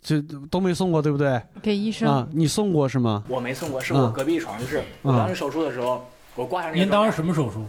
[0.01, 1.41] 就都没送过，对不对？
[1.61, 3.23] 给医生，啊，你送过是吗？
[3.27, 6.05] 我没送过，是嗯我隔壁床，就是我当时手术的时候，
[6.35, 7.65] 我挂上那个您当时什么手术？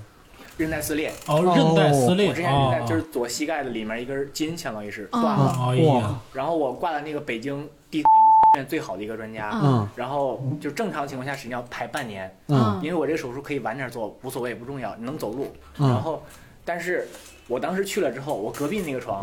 [0.56, 5.20] 韧带撕裂，哦，韧带撕裂我之前韧带啊就是左膝盖的里面一根筋，相当于是哦。
[5.20, 5.76] 断了。
[5.86, 8.12] 哇，然后我挂了那个北京第北医
[8.54, 9.86] 三院最好的一个专家，嗯。
[9.94, 12.80] 然后就正常情况下实际上要排半年，嗯。
[12.82, 15.52] 因为我这个手术可以晚点做，无所谓不重要，你能走路。
[15.76, 16.22] 然嗯后，
[16.64, 17.06] 但是
[17.48, 19.22] 我当时去了之后，我隔壁那个床，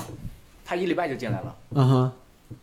[0.63, 1.55] 他一礼拜就进来了。
[1.71, 2.11] 嗯哼。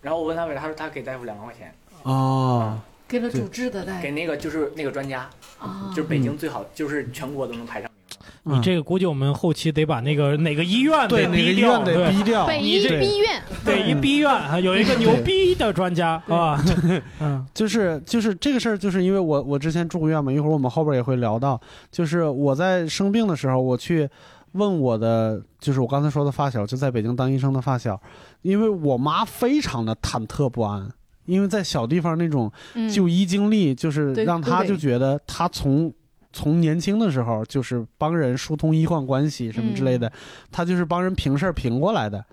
[0.00, 2.78] 然后我问他为啥，他说他给大夫两万块钱，哦，
[3.08, 5.28] 给了主治的大给那个就是那个专家，
[5.58, 7.99] 啊就是北京最好，就是全国都能排上名。
[8.44, 11.94] 你这个估计我们后期得把那个哪个医院对得哪个医院逼掉对。
[11.94, 12.46] 得逼掉？
[12.46, 16.62] 北医对逼院，对一逼院还有一个牛逼的专家啊，
[17.20, 17.46] 嗯。
[17.52, 24.08] 就是就是这个事儿，就是因为我我之前住过院嘛，一会儿我们后边也会聊到，就是我在生病的时候，我去
[24.52, 28.00] 问我的，就是我刚才说的发小，就在北京当医生的发小，
[28.42, 30.90] 因为我妈非常的忐忑不安，
[31.26, 32.88] 因为在小地方那种嗯。
[32.88, 35.92] 就医经历，就是让她就觉得她从。
[36.32, 40.10] 从年轻的时候就是帮人疏通医患关系什么之类的，
[40.50, 42.24] 他就是帮人平事儿平过来的。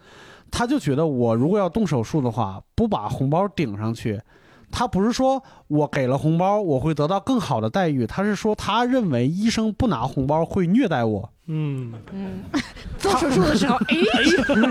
[0.49, 4.21] 他就觉得我如果要动手术的话，不把红包顶上去，
[4.71, 7.69] 他不是说我给了红包我会得到更好的。
[7.69, 11.29] 待遇，他是说他认为医生不拿红包会虐待我。
[11.47, 12.43] 嗯，嗯，
[12.99, 13.95] 做手术的时候，哎，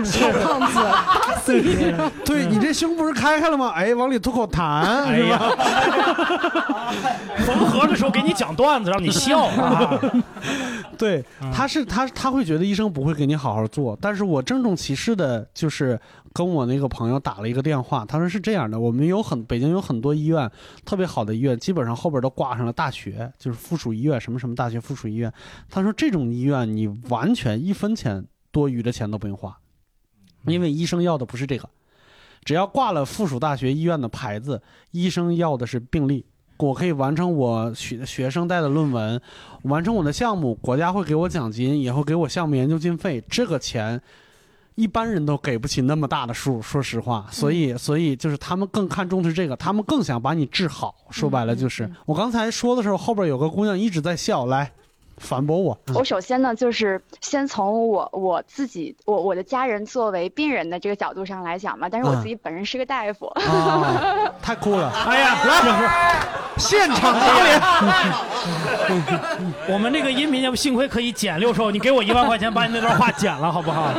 [0.05, 1.93] 小胖子，打死你！
[2.23, 3.69] 对你这胸不是开开了吗？
[3.75, 5.29] 哎，往里吐口痰哎是吧？
[5.29, 6.93] 呀，
[7.45, 9.99] 缝合的时候给你讲段子让你笑啊，
[10.97, 15.99] 对，嗯他是他他会觉得医生不会给你好好做，但是我郑重其事的就是
[16.33, 20.49] 跟我那个朋友打了一个电话，他说是这样的，我们有很北京有很多医院
[20.85, 25.31] 特别好的医院，基本上后边都挂上了大学，就是附属医院什么什么大学附属医院。
[25.69, 29.57] 他说这种医院你完全一分钱多余的钱都不用花，
[30.45, 31.69] 因为医生要的不是这个，
[32.43, 36.25] 只要挂了附属大学医院的牌子，医生要的是病历。
[36.59, 39.21] 我可以完成我学学生带的论文，
[39.61, 43.23] 完成我的项目，国家会给我奖金，也会给我项目研究经费。
[43.29, 44.01] 这个钱，
[44.73, 47.27] 一般人都给不起那么大的数，说实话。
[47.31, 50.95] 所以，所以就是他们更看重的是这个，他们更想把你治好。
[51.11, 54.71] 说白了就是，我刚才说的时候，后边有个姑娘一直在笑，来
[55.17, 55.77] 反驳我。
[55.93, 63.27] 我首先呢，就是先从我我自己我我的家人作为病人的这个角度上来讲嘛，但是我嗯自己本人是个大夫。
[63.27, 64.91] 啊，太酷了！
[65.05, 66.25] 哎呀，来，
[66.57, 67.61] 现场打脸。
[69.67, 73.91] 我们这个音频要不幸亏可以剪六兽，你给我一万块钱把你那段话剪了好不好？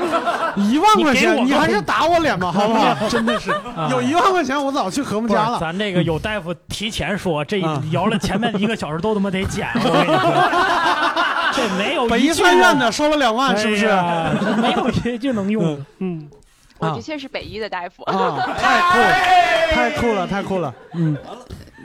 [0.57, 3.09] 一万块钱，你还是打我脸吧，好不好？
[3.09, 3.51] 真的是，
[3.91, 5.59] 有一万块钱，我早去和睦不家了。
[5.61, 10.15] 咱这个有大夫提前说，这啊摇了前面一个小时都他妈得剪，我跟你说，
[11.55, 13.87] 这没有北医三院的收了两万，是不是？
[14.61, 16.29] 没有一句能用的，嗯。
[16.81, 18.05] 我的确是北医的大夫。
[18.05, 19.13] 啊， 太酷了，
[19.75, 20.75] 太酷了，太酷了。
[20.95, 21.17] 嗯，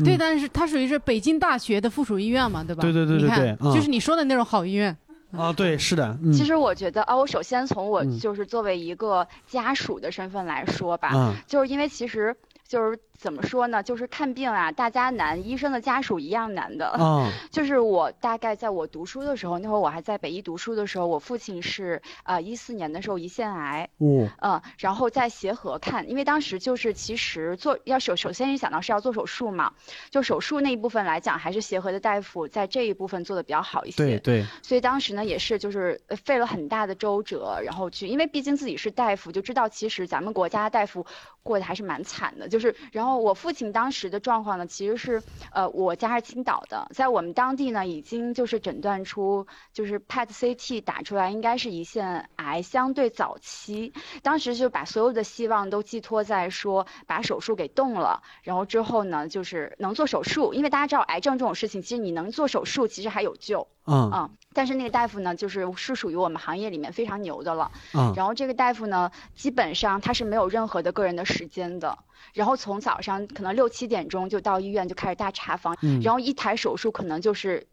[0.06, 2.82] 对，但是它属于是北京大学的附属医院嘛，对吧？
[2.84, 4.96] 对对对对对嗯就是你说的那种好医院。
[5.36, 12.36] 啊，对，是的，嗯，其实我觉得啊，我首先从我嗯就是作为一个家属的身份来说吧，嗯就是因为其实
[12.68, 13.82] 就是怎么说呢？
[13.82, 16.88] 就是看病啊，大家难，医生的家属一样难的。
[17.00, 23.90] 啊就是我大概在我读书的时候，那会儿我还在北医读书的时候，我父亲是呃一四年的时候胰腺癌。
[24.00, 29.74] 哦嗯，然后在协和看，因为当时就是其实做要首首先一想到是要做手术嘛，
[30.10, 34.04] 就手术那一部分来讲，还是协和的大夫在这一部分做的比较好一些。
[34.04, 41.06] 对对，所以当时呢也是就是呃费了很大的周折，然后去，因为毕竟自己是大夫，就知道其实咱们国家大夫
[41.44, 42.48] 过得还是蛮惨的。
[42.48, 63.68] 就是，然后然后我父亲当时的状况呢，其实是呃我家是青岛的，在我们当地呢已经就是诊断出就是 PET CT 打出来应该是胰腺癌相对早期，当时就把所有的希望都寄托在说把手术给动了，然后之后呢就是能做手术，因为大家知道癌症这种事情，其实你能做手术，其实还有救。
[63.86, 67.70] 嗯嗯，但是那个大夫呢，就是是属于我们行业里面非常牛的了。
[67.94, 71.98] 嗯然后这个大夫呢，基本上他是没有任何的个人的时间的。
[72.34, 77.68] 然后从早上可能六七点钟就到医院就开始大查房，嗯然后一台手术可能就是。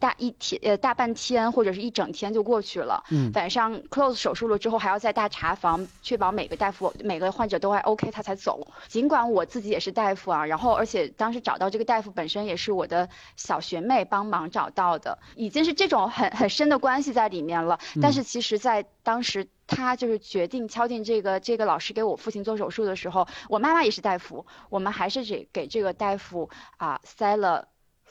[0.00, 8.66] 大一天呃大半天或者是一整天就过去了，嗯晚上 close 手术了之后还要在大查房确保每个大夫每个患者都还 OK 他才走。
[8.88, 17.78] 尽管我自己也是大夫啊，然后而且当时找到这个大夫本身也是我的小学妹帮忙找到的，已经是这种很很深的关系在里面了。
[18.00, 27.68] 但是其实，在当时他就是决定敲定这个这个老师给我父亲做手术的时候，我妈妈也是大夫，我们还是给给这个大夫啊塞了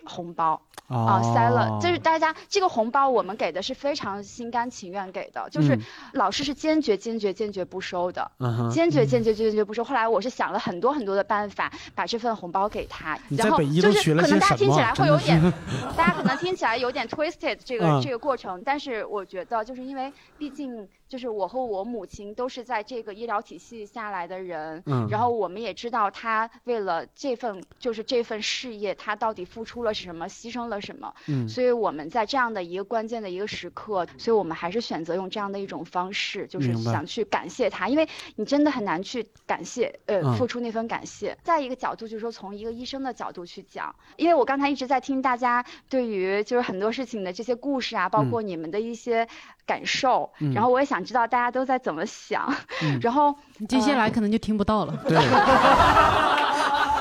[0.10, 0.60] 红包。
[0.88, 5.82] 啊，塞了，就是大家这个红包我们给的是非常心甘情愿给的，就是嗯。
[6.14, 9.84] 老师是坚决坚决坚决不收的，嗯坚决坚决坚决不收。
[9.84, 15.40] 后来我是想了很多很多的办法，把这份红包给他，然后就是可能大家听起来会有点
[15.96, 18.02] 大家可能听起来有点 twisted 这个、嗯。
[18.02, 25.08] 这个过程，但是我觉得就是因为毕竟就是我和我母亲都是在这个医疗体系下来的人，嗯。
[25.10, 31.50] 然后我们也知道他为了这份就是这份事业，他到底付出了什么，牺牲了什么，嗯。
[31.50, 40.36] 所以我们在这样的一个关键的一个时刻，所以我们还是选择用这样的一种方式，就是想去感谢他，因为你真的很难去感谢，呃，嗯。
[40.38, 41.36] 付出那份感谢。
[41.44, 49.28] 再一个角度就是说，从一个医生的角度去讲，因为我刚才一直在听大家对于就是很多事情的这些故事啊，包括你们的一些
[49.70, 50.52] 感受，嗯。
[50.54, 52.52] 然后我也想知道大家都在怎么想，
[52.82, 52.98] 嗯。
[53.04, 53.36] 然后
[53.68, 54.94] 接下来可能就听不到了。
[55.08, 55.18] 对。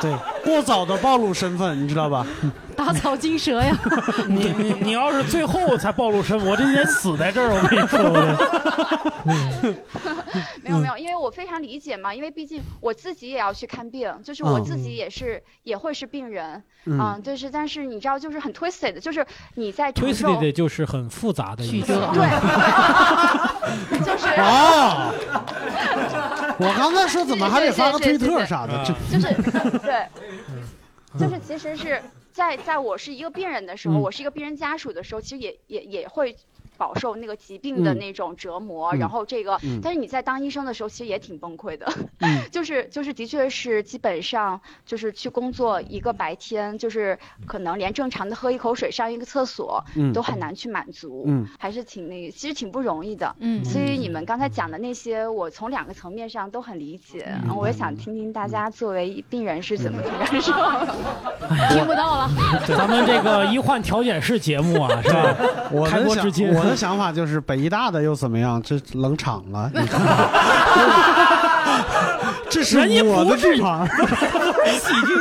[0.01, 2.25] 对，过早的暴露身份，你知道吧？
[2.79, 3.77] 打草惊蛇呀！
[4.31, 7.99] 你你你要是最后才暴露身份，我这人死在这儿，我跟你说。
[10.63, 21.87] 没有没有，因为我非常理解嘛，因为毕竟我自己也要去看病，就是我嗯自己也是、也会是病人，嗯啊，就是但是你知道，就是很 twisted，的就是你在承受 twisted 就是很复杂的意思。
[21.89, 21.97] 对，
[24.07, 25.11] 就是啊，
[26.59, 29.35] 我刚才说怎么还得发个推特啥的，这就是
[29.81, 30.07] 对，
[31.19, 32.01] 就是其实是
[32.39, 36.37] 在在我是一个病人的时候，嗯我是一个病人家属的时候，其实也也也会。
[36.79, 37.99] 饱受那个疾病的嗯。
[37.99, 38.99] 那种折磨，嗯。
[38.99, 39.81] 然后这个，嗯。
[39.83, 41.87] 但是你在当医生的时候，其实也挺崩溃的，
[42.21, 42.39] 嗯。
[42.51, 50.13] 就是就是的确是基本上就是去工作一个白天，就是可能连正常的喝一口水、上一个厕所、嗯。
[50.13, 51.47] 都很难去满足，嗯。
[51.59, 53.65] 还是挺那个，其实挺不容易的，嗯。
[53.65, 57.57] 所以你们刚才讲的那些，我从两个层面上都很理解，嗯。
[57.57, 60.53] 我也想听听大家作为病人是怎么去感受。
[61.75, 62.31] 听不到了。
[62.67, 65.37] 咱们这个医患调解室节目啊，是吧？
[65.89, 68.63] 开播至今，想我的想法就是北医大的又怎么样？
[68.63, 70.07] 这冷场了，你知道吗
[72.51, 73.87] 这是我的地盘。
[73.87, 75.15] 喜剧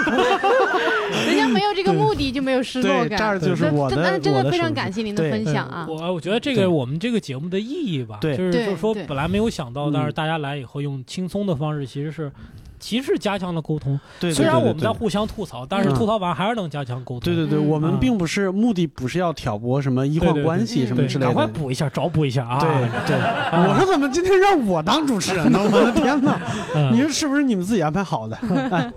[1.28, 3.10] 人家没有这个目的就没有失落感。
[3.10, 5.86] 对这儿就是我的真的非常感谢您的分享啊！
[5.90, 12.32] 我我觉得这个我们这个节目的意义吧，就是就是说本来没有想到，嗯但是大家来以后用轻松的方式，其实是
[12.80, 14.00] 其实加强了沟通。
[14.20, 17.22] 对对虽然我们在互相吐槽，但是嗯吐槽完还是能加强沟通。
[17.22, 21.28] 对对对，我们嗯并不是目的，不是要挑拨什么医患关系什么对之类的。
[21.28, 22.60] 赶快补一下，找补一下啊！
[22.60, 22.70] 对
[23.08, 23.18] 对，
[23.68, 25.60] 我说怎么今天让我当主持人呢？
[25.64, 26.40] 我的天哪！
[26.76, 28.38] 嗯你说是不是你们自己安排好的？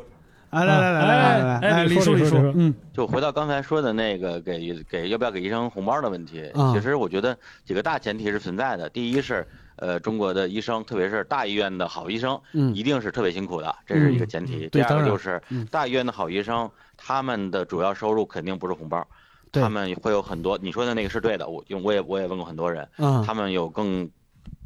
[0.50, 8.90] 哎，来来来来来来来，哎李叔李叔，嗯就回到刚才说的那个给给要不要给医生红包的问题，啊其实我觉得几个大前提是存在的。
[8.90, 9.46] 第一是，
[9.80, 14.68] 呃，中国的医生，特别是大医院的好医生，嗯一定是特别辛苦的，这是一个前提。
[14.68, 19.04] 第二个就是嗯大医院的好医生，他们的主要收入肯定不是红包。
[19.50, 24.08] 对他们会有很多，你说的那个是对的，我因为我也我也问过很多人，嗯他们有更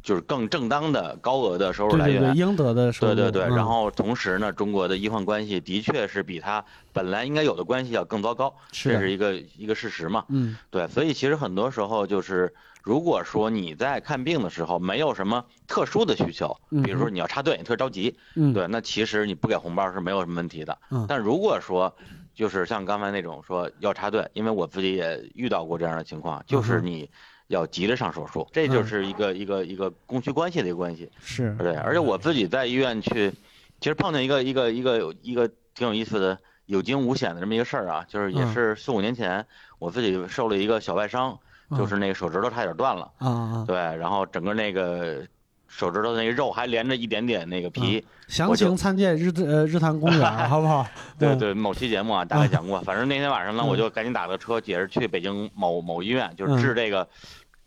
[0.03, 3.15] 就是更正当的高额的收入来源，对对对，应得的收入。
[3.15, 10.23] 对对对，嗯然后同时呢，中国的医患关系的确是比它本来应该有的关系要更糟糕，是这是一个一个事实嘛。
[10.29, 12.53] 嗯，对，所以其实很多时候就是
[12.85, 16.83] 如果说你在看病的时候没有什么特殊的需求，嗯。
[16.83, 18.53] 比如说你要插队，你特别着急，嗯。
[18.53, 20.77] 对，那其实你不给红包是没有什么问题的。
[20.91, 21.03] 嗯。
[21.09, 21.93] 但如果说
[22.35, 27.09] 就是像刚才那种说要插队，因为我自己也遇到过这样的情况，就是你
[27.47, 31.09] 要急着上手术，这就是一个一个一个供需关系的一个关系。
[31.19, 31.55] 是。
[31.57, 33.31] 对，而且我自己在医院去，
[33.79, 38.53] 其实碰见一个一个一个有一个挺有意思的有惊无险的这么一个事儿啊，就是也嗯。
[38.53, 39.47] 是四五年前，
[39.79, 41.39] 我自己受了一个小外伤，
[41.71, 45.25] 就是那个手指头差点断了，啊啊，对，然后整个那个
[45.67, 50.83] 手指头那个肉还连着一点点那个皮，详情参见日呃日坛公园， 好不好？
[50.83, 52.79] 嗯对对，某期节目啊，大概讲过。
[52.81, 57.07] 反正那天晚上呢，嗯我就赶紧打个车，也是去北京某某医院，就是嗯治这个，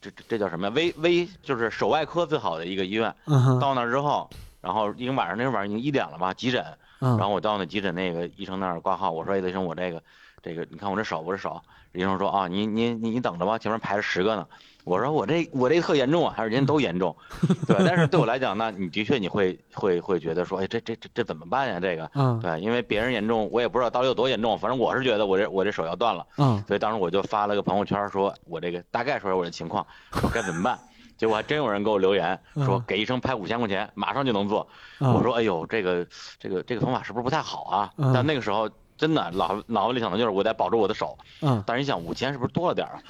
[0.01, 0.73] 这这这叫什么呀？
[0.77, 3.13] 微微就是手外科最好的一个医院。
[3.27, 4.29] 嗯到那之后，
[4.61, 6.65] 然后因为晚上那天晚上已经一点了吧，急诊。
[7.01, 10.03] 嗯然后我到那急诊那个医生那儿挂号，我说：“哎，医生，我这个
[10.43, 11.61] 这个，你看我这手，我这手。”
[11.99, 14.47] 医生说：“啊，你你你你等着吧，前面排着十个呢。”
[14.85, 17.15] 我说：“我这我这特严重啊，还是人家都严重？
[17.67, 21.79] 对，但是对我来讲呢，你的确你会会会觉得说，哎，这这这这怎么办呀？
[21.79, 30.79] 这个，嗯对，因为别人严重，我也不知道到底有多严重，反正我是觉得我这我这手要断了，嗯所以当时我就发了个朋友圈，说我这个大概说说我的情况，说该怎么办。
[31.19, 34.67] 结果还真有人给我留言说嗯给医生拍五千块钱，马上就能做。
[35.01, 36.07] 嗯我说哎呦，这个
[36.39, 37.93] 这个这个方法是不是不太好啊？
[37.99, 41.17] 嗯但那个时候真的脑脑子里想的就是我得保住我的手。
[41.41, 43.01] 嗯，但是你想五千是不是多了点儿啊？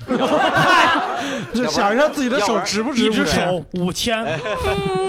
[1.52, 3.06] 就想一下自己的手值不值？
[3.06, 4.24] 一只五千手五千，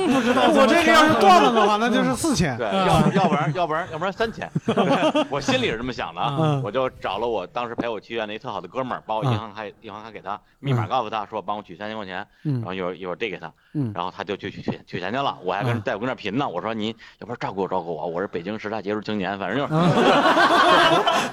[0.07, 0.43] 不知道。
[0.49, 2.57] 我这个要是断了的话，那就是四千。
[2.57, 4.49] 对，要要不然要不然要不然三千，
[5.29, 16.87] 我心里是这么想的我就找了我当时陪我去医院的一特好的哥们儿，把我银行卡银行卡给他，密码告诉他说帮我取三千块钱，嗯然后一会儿一会儿递给他，嗯然后他就去取取取钱去了，我还跟嗯在我跟那儿贫呢，我说您
[17.19, 19.73] 要不然照顾照顾我，我是北京十大杰出青年，反正就是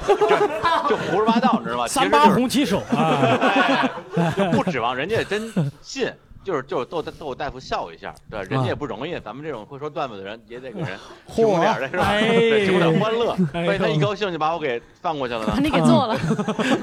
[0.06, 0.16] 就
[0.88, 1.88] 就胡说八道，你知道吗？
[1.88, 3.90] 其实三八就是红旗手啊，
[4.36, 6.12] 就不指望人家真信，
[6.44, 10.98] 就是就是逗逗大夫笑一下，对，人家也不容易，咱们这种会说段子的人也得给人
[11.34, 12.04] 提供点是吧？
[12.04, 15.52] 哎对，提供点欢乐，所以他一高兴就把我给放过去了呢。
[15.54, 16.16] 把你给做了。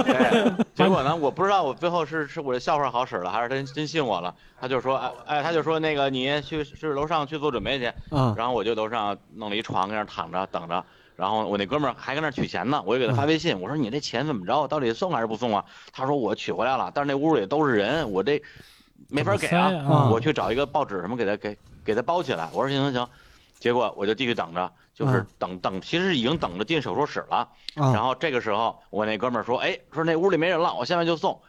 [0.04, 4.34] 对， 结果呢，我不知道我最后是是我的笑话好使了，还是他真真信我了。
[4.60, 10.84] 他就说，哎哎，他就说那个你去去楼上去做准备去，嗯然后我就楼上弄了一床，在那躺着等着。
[11.16, 14.68] 然后我那哥们儿还跟那儿取钱呢，我就给他发微信，我说你这钱怎么着？
[14.68, 15.64] 到底送还是不送啊？
[15.92, 18.42] 他说我取回来了，但是那屋里都是人，我这
[19.10, 22.50] 没法给啊我去找一个报纸什么给他给给他包起来。
[22.54, 23.10] 我说行行行，
[23.60, 27.48] 结果我就继续等着，就是嗯等等，其实已经等着进手术室了。
[27.76, 31.40] 啊然后这个时候，我那哥们儿说：“哎，说那屋里没人了，我现在就送。”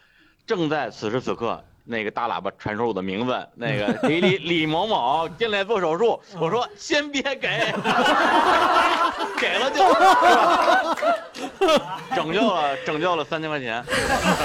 [0.46, 6.18] 正在此时此刻，那个大喇叭传出我的名字，那个 李李李某某进来做手术。
[6.39, 7.39] 我说：“先别给，
[9.39, 9.85] 给了就？
[12.14, 13.97] 拯救了拯救了三千块钱，拯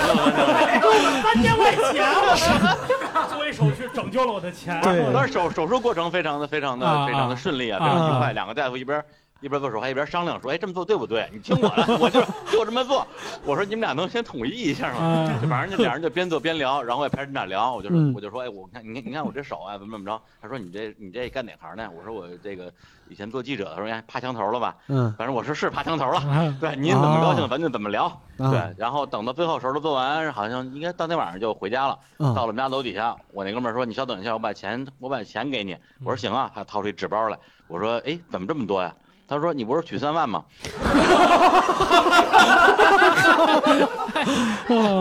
[0.07, 1.83] 救了三千块钱。
[1.93, 4.79] 三千块钱，我是作为手续拯救了我的钱。
[4.81, 8.33] 对但是手手术过程非常的非常的啊非常的顺利啊，非啊常愉快。
[8.33, 9.01] 两个大夫一边
[9.41, 11.29] 一边做手还一边商量说：“哎，这么做对不对？
[11.31, 12.21] 你听我的，我就
[12.51, 13.05] 就这么做。”
[13.45, 17.73] 我说：“你们俩能先统一一下吗？”啊就反正就俩人就边做边聊，然后我也陪着你俩聊。
[17.73, 22.71] 我就说嗯我就说：“哎，我看你看你看我这手啊，怎么怎么着？”他说：“你这你这干哪行呢？”我说：“我这个
[23.07, 26.19] 以前做记者。”他说：“哎，爬墙头了吧？”嗯反正我说是爬墙头了。
[26.19, 28.05] 啊对，您怎么高兴啊咱就怎么聊。
[28.37, 31.97] 啊对，然后等到最后手都做完，好像应该当天晚上就回家了。
[32.17, 37.37] 嗯到了我们家楼底下，我那哥们儿说：“你稍等一下，我把钱我把钱给你。”我说：“行啊。”他掏出一纸包来，
[37.67, 38.93] 我说：“哎，怎么这么多呀？”
[39.29, 40.43] 他说：“你不是取三万吗？”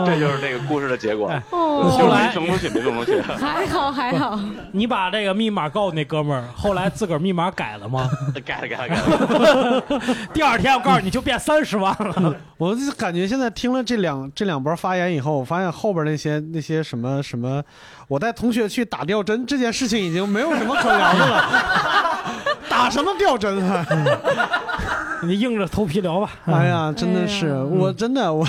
[0.05, 1.31] 这就是那个故事的结果。
[1.49, 3.19] 哦后来没送东西，没送出去。
[3.39, 4.39] 还好还好，
[4.71, 8.07] 你把这个密码告诉那哥们儿，后来自个儿密码改了吗？
[8.45, 9.83] 改了，改了，改了。
[10.33, 12.35] 第二天我告诉你就变三十万了。
[12.57, 17.63] 我就感觉现在听了这两这两波发言以后，我发现后边那些那些什么什么，
[18.07, 21.45] 我带同学去打吊针这件事情已经没有什么可聊的了。
[22.69, 23.85] 打什么吊针啊？
[25.23, 26.31] 你硬着头皮聊吧。
[26.45, 28.45] 哎呀，真的是，哎我真的我，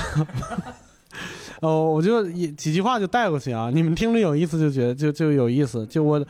[1.61, 3.71] 哦，我就一几句话就带过去啊。
[3.73, 5.85] 你们听着有意思就觉得就就有意思。
[5.87, 6.25] 就我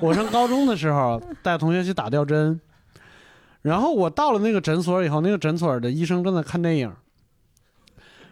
[0.00, 2.60] 我上高中的时候带同学去打吊针，
[3.62, 6.92] 然后我到了那个诊所以后，那个诊所的医生正在看电影，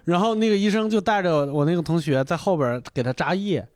[0.05, 3.67] 然后那个医生就带着我那个同学在后边给他扎液，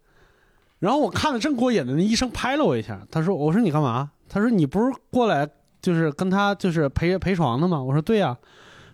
[0.78, 5.48] 然后我看的正过瘾呢，那医生拍了我一下，他说：“我说你干嘛？”他说：“你不是过来
[5.80, 8.36] 就是跟他就是陪陪床的吗？”我说：“对呀、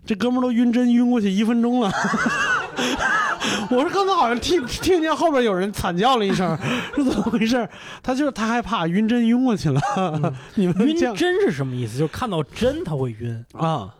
[0.07, 1.91] 这哥们儿都晕针晕过去一分钟了。
[3.70, 6.57] ”我说刚才好像听听见后边有人惨叫了一声，
[6.95, 7.66] 是怎么回事？
[8.03, 9.80] 他就是他害怕晕针晕过去了。
[10.57, 11.99] 你们晕针是什么意思？
[11.99, 13.45] 就是看到针他会晕。
[13.53, 13.95] 啊？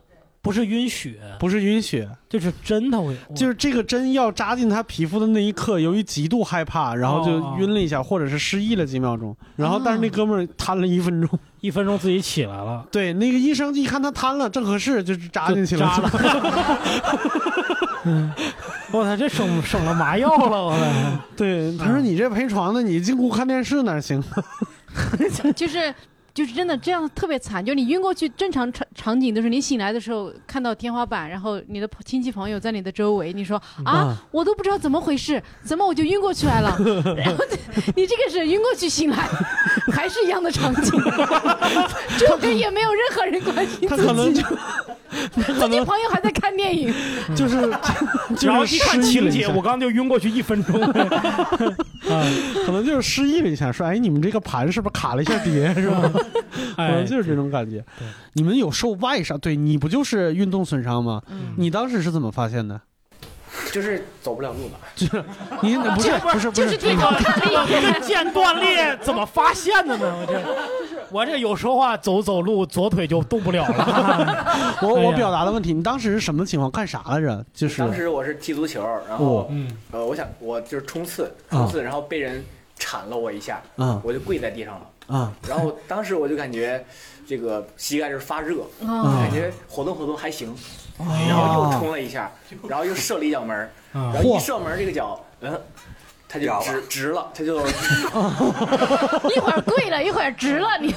[0.45, 12.87] 不是晕血，不是晕血，就是针头，就是这个针要扎进他皮肤的那一刻，由于极度害怕，然后就哦晕了一下，或者是失忆了几秒钟，然后但是那哥们儿瘫了一分钟，一分钟自己起来了。
[12.93, 15.87] 对，那个医生一看他瘫了，正合适，就扎进去了。
[15.87, 16.11] 扎了
[18.93, 20.85] 我操，这省省了麻药了，我操！
[21.35, 24.23] 对，他说你这陪床的，你进屋看电视哪行？
[25.57, 25.93] 就是
[26.35, 36.77] 就是真的这样特别惨，就你晕过去，正常场场景都是你醒来的时候看到天花板，然后你的亲戚朋友在你的周围，你说啊，啊我都不知道怎么回事，怎么我就晕过去来了？
[37.17, 37.45] 然后
[37.95, 39.29] 你这个是晕过去醒来，
[39.95, 40.91] 还是一样的场景，
[42.19, 45.55] 就 跟也没有任何人关心他可能就自己。
[45.55, 46.93] 自己朋友还在看电影，
[47.37, 47.61] 就是
[48.37, 50.81] 就然后一看情节，失忆了我刚刚就晕过去一分钟。
[50.83, 52.27] 啊，
[52.67, 56.11] 可能就是失忆了一下，说哎，你们这个盘是不是卡了一下碟，是吧？
[56.77, 57.85] 可哎能就是这种感觉。
[58.35, 59.39] 你们有受外伤？
[59.39, 61.23] 对你不就是运动损伤吗？
[61.31, 62.81] 嗯你当时是怎么发现的？
[63.71, 64.73] 就是走不了路了。
[64.97, 65.23] 就是
[65.63, 67.03] 你不是 不是不是就是，这个
[68.03, 70.13] 腱断裂怎么发现的呢？
[70.21, 70.43] 我这
[71.11, 74.77] 我这有时候啊，走走路左腿就动不了了。
[74.83, 76.69] 我我表达的问题，你当时是什么情况？
[76.69, 77.47] 干啥来着？
[77.55, 79.49] 就是当时我是踢足球，然后、
[79.93, 82.45] 呃，我想我就是冲刺，冲刺，然后被人
[82.77, 84.87] 铲了我一下，啊我就跪在地上了。
[85.07, 85.33] 啊。
[85.49, 86.85] 然后当时我就感觉
[87.27, 89.19] 这个膝盖是发热，啊。
[89.21, 90.55] 感觉活动活动还行，
[90.99, 92.31] 然后又冲了一下，
[92.69, 93.57] 然后又射了一脚门，
[93.93, 94.13] 啊。
[94.15, 95.61] 然后一射门这个脚，嗯，
[96.29, 97.61] 他就直直了，他就
[99.31, 100.93] 一会儿跪了，一会儿直了，你。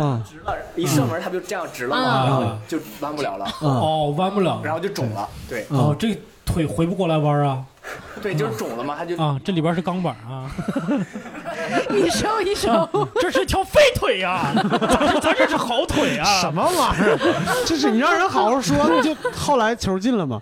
[0.00, 0.22] 啊。
[0.28, 2.02] 直了，一射门他不就这样直了啊。
[2.02, 5.66] 嘛，然后就弯不了了，哦，弯不了，然后就肿了，对。
[5.70, 7.64] 哦，这腿回不过来弯啊。
[8.22, 10.50] 对，就是肿了嘛，它就啊，这里边是钢板啊，
[11.88, 12.88] 你收一收，
[13.20, 16.24] 这是条废腿呀、咱咱这是好腿啊！
[16.40, 17.18] 什么玩意儿？
[17.64, 20.40] 就是你让人好好说，你就 后来球进了吗？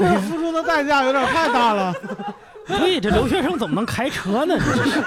[0.00, 1.94] 你付出的代价有点太大了。
[2.66, 4.56] 对，这留学生怎么能开车呢？
[4.58, 5.00] 这是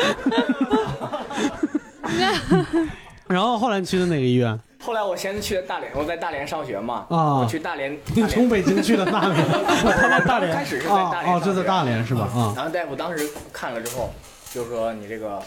[3.28, 4.58] 然后后来你去的哪个医院？
[4.82, 7.34] 后来我先去的大连，我在大连上学嘛，啊。
[7.36, 12.22] 我去大连， 你从北京去的大连， 他在大连，开始是在大连哦哦，这在大连是吧？
[12.34, 12.52] 啊。
[12.56, 14.10] 然后大夫当时看了之后，
[14.52, 15.40] 就说你这个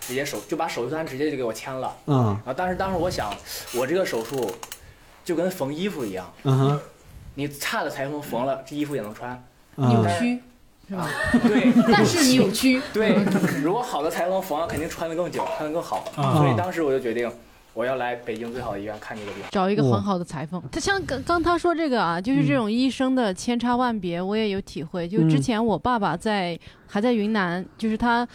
[0.00, 1.94] 直接手就把手术单直接就给我签了。
[2.06, 2.24] 嗯。
[2.44, 3.30] 然后当时当时我想，
[3.74, 4.50] 我这个手术
[5.24, 6.80] 就跟缝衣服一样，嗯哼，
[7.34, 9.30] 你差的裁缝缝了，这衣服也能穿。
[9.76, 10.42] 扭但是曲
[10.90, 11.08] 是吧？
[11.46, 12.82] 对， 但是扭曲。
[12.92, 13.16] 对，
[13.62, 16.04] 如果好的裁缝缝上，肯定穿的更久，穿的更好。
[16.16, 17.30] 啊所以当时我就决定，
[17.74, 19.44] 我要来北京最好的医院看这个病。
[19.52, 20.60] 找一个很好的裁缝。
[20.72, 25.06] 他像刚刚他说这个啊，就是这种医生的千差万别，我也有体会。
[25.06, 26.58] 就之前我爸爸在
[26.90, 28.26] 还在云南，就是他。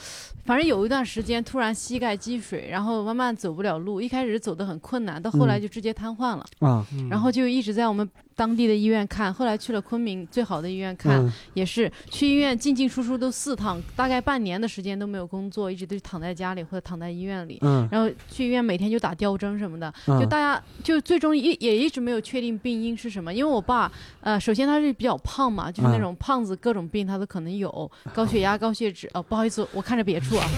[0.45, 6.45] 反正有一段时间突然膝盖积水，然后慢慢走不了路，一开始走得很困难，到后来就直接瘫痪了。
[6.59, 17.57] 啊，然后就一直在我们当地的医院看，后来去了昆明最好的医院看，嗯也是去医院进进出出都四趟，大概半年的时间都没有工作，一直都躺在家里或者躺在医院里。
[17.63, 23.91] 嗯然后去医院每天就打吊针什么的，嗯就大家就最终一也一直没有确定病因是什么，因为我爸
[24.21, 29.09] 呃，首先他是比较胖嘛，就是那嗯种胖子各种病他都可能有，高血压、高血脂。
[29.13, 30.45] 哦，不好意思，我看着别处啊。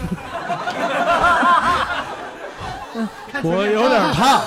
[3.44, 4.42] 我有点怕。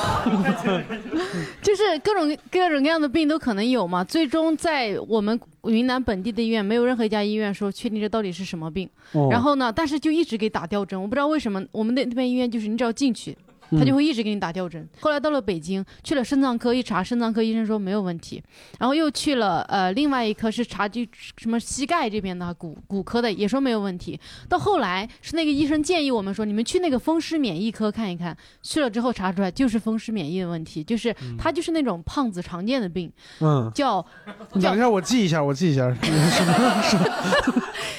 [1.62, 4.02] 就是各种各种各样的病都可能有嘛。
[4.02, 8.90] 最终在我们云南本地的医院，没有任何一家医院说确定这到底是什么病。
[9.12, 13.38] 哦然后呢，但是就一直给打吊针，我不知道为什么我们那那边医院就是你只要进去。
[13.78, 14.88] 他就会一直给你打吊针。
[15.00, 18.42] 后来到了北京，去了肾脏科一查，肾脏科医生说没有问题，
[18.78, 21.00] 然后又去了呃另外一科是查就
[21.36, 24.18] 什么膝盖这边的骨骨科的，也说没有问题。
[24.48, 28.36] 到后来是那个医生建议我们说，你们去那个风湿免疫科看一看。
[28.62, 33.10] 去了之后查出来就是风湿免疫的问题，就是他就是那种胖子常见的病，
[33.40, 34.04] 嗯，叫
[34.52, 36.82] 等一下，我记一下，我记一下， 什么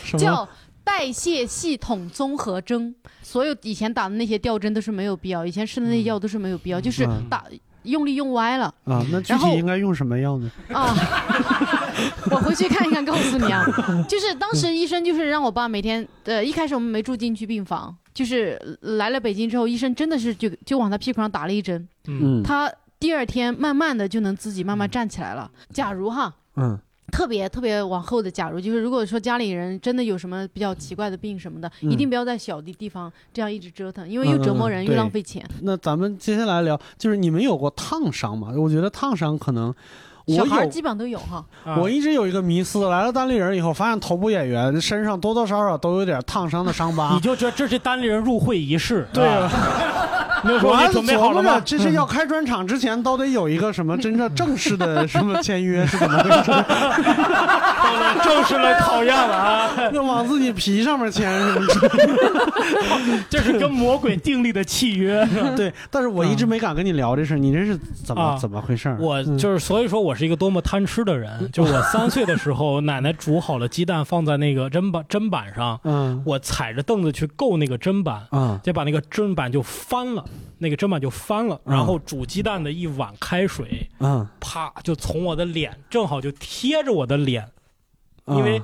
[0.04, 0.48] 什么叫
[0.84, 2.94] 代谢系统综合征。
[3.22, 7.46] 所有以前打的那些吊针都是没有必要，以前吃的那些药都是没有必要，就是嗯打
[7.84, 8.66] 用力用歪了。
[8.84, 9.04] 啊？
[9.12, 10.52] 那具然后体应该用什么药呢？
[10.74, 10.94] 啊，
[12.30, 13.66] 我回去看一看，告诉你啊。
[14.08, 25.50] 就是当时医生就是让我爸每天，呃，一开始我们没住进去病房，就是来了北京之后，医生真的是就就往他屁股上打了一针，嗯他第二天慢慢的就能自己慢慢站起来了。
[25.74, 26.78] 假如哈，嗯
[27.12, 35.46] 特别特别往后的，假如就是如果说家里人真的有什么比较奇怪的病什么的，嗯一定不要在小的地方这样一直折腾，因为又折磨人嗯又浪费钱。。
[35.62, 38.54] 那咱们接下来聊，就是你们有过烫伤吗？
[38.58, 39.74] 我觉得烫伤可能，
[40.28, 41.44] 小孩儿基本上都有哈。
[41.66, 47.12] 啊我一直有一个迷思，来了单立人以后，发现头部演员身上多多少少都有点烫伤的伤疤。
[47.14, 49.50] 你就觉得这是单立人入会仪式，对啊，
[50.44, 51.62] 我说你还准备好了吗？
[51.64, 56.52] 这是要开专场之前都得有一个什么真正正式的什么签约是怎么回事？
[56.52, 59.70] 到了正式的考验了啊！
[59.94, 61.80] 要往自己皮上面签是不是？
[63.30, 65.26] 这是跟魔鬼订立的契约。
[65.28, 68.96] 是吧对，但是我一直没敢跟你聊这事，你这是怎么啊怎么回事？
[69.00, 71.52] 我就是，所以说我是一个多么贪吃的人。
[71.52, 80.24] 就我三岁的时候，奶奶煮好了鸡蛋放在那个砧板砧板上，嗯我踩着凳子去够那个砧板，啊就把那个砧板就翻了，
[80.58, 87.48] 那个砧板就翻了，嗯然后煮鸡蛋的一碗开水，嗯，啪就从我的脸正好就贴着我的脸，
[88.28, 88.62] 因为。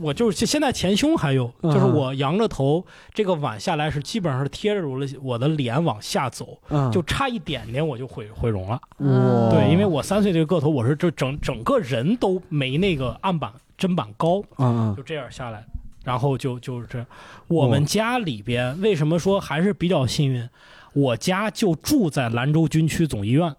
[0.00, 8.80] 我就是现在前胸还有，嗯就是我仰着头，这个碗下来是基本上是贴着我的我的脸往下走，嗯就差一点点我就毁毁容了。
[8.98, 14.42] 对，因为我三岁这个个头，我是这整整个人都没那个案板砧板高，
[14.96, 15.64] 就这样下来，
[16.04, 17.06] 然后就就是这样。
[17.48, 20.48] 我们家里边为什么说还是比较幸运？
[20.92, 23.54] 我家就住在兰州军区总医院。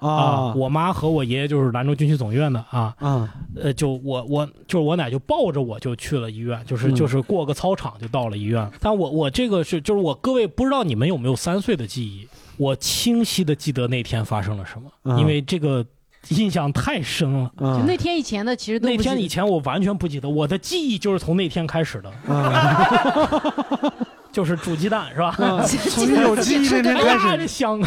[0.00, 8.70] 啊我妈和我爷爷就是兰州军区总医院的啊，啊呃，就我我就是我奶就抱着我就去了医院，就是嗯就是过个操场就到了医院。
[8.80, 12.28] 但我我这个是就是我各位不知道你们有没有三岁的记忆？
[12.56, 15.84] 我清晰的记得那天发生了什么，嗯因为这个
[16.28, 17.50] 印象太深了。
[17.58, 23.92] 就嗯那天以前的其实都那天以前我完全不记得，我的记忆就是从那天开始的，嗯
[24.32, 25.34] 就是煮鸡蛋是吧？
[25.38, 27.80] 嗯， 从你有记忆那天开始，这香！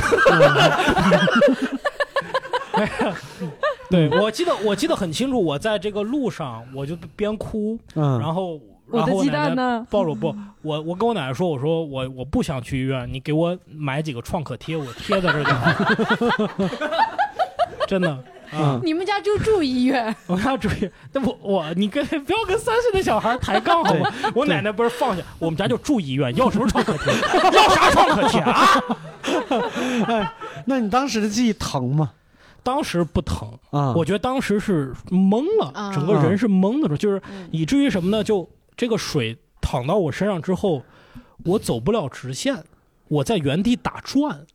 [3.89, 8.59] 对，我记得我记得很清楚，我在这个路上我就边哭，嗯，然后
[8.91, 9.87] 我的鸡然后奶奶蛋呢？
[9.89, 16.65] 抱着我不，我我跟我奶奶说，我说我我不想去医院，你给我买几个创可贴，我贴在这儿就好。
[17.87, 18.09] 真的
[18.51, 20.15] 啊，你们家就住医院？
[20.27, 24.11] 我要注意，那我我你跟不要跟三岁的小孩抬杠好吗？
[24.35, 27.11] 我奶奶不是放下，我们家就住医院，要什么创可贴？
[27.51, 28.83] 要啥创可贴啊？
[30.07, 30.31] 哎，
[30.65, 32.11] 那你当时的记忆疼吗？
[32.69, 38.23] 当时不疼，啊，我觉得当时是懵了，啊整个人是懵的时候，就是嗯以至于什么呢？
[38.23, 38.47] 就
[38.77, 40.83] 这个水淌到我身上之后，
[41.45, 42.63] 我走不了直线，
[43.07, 44.45] 我在原地打转。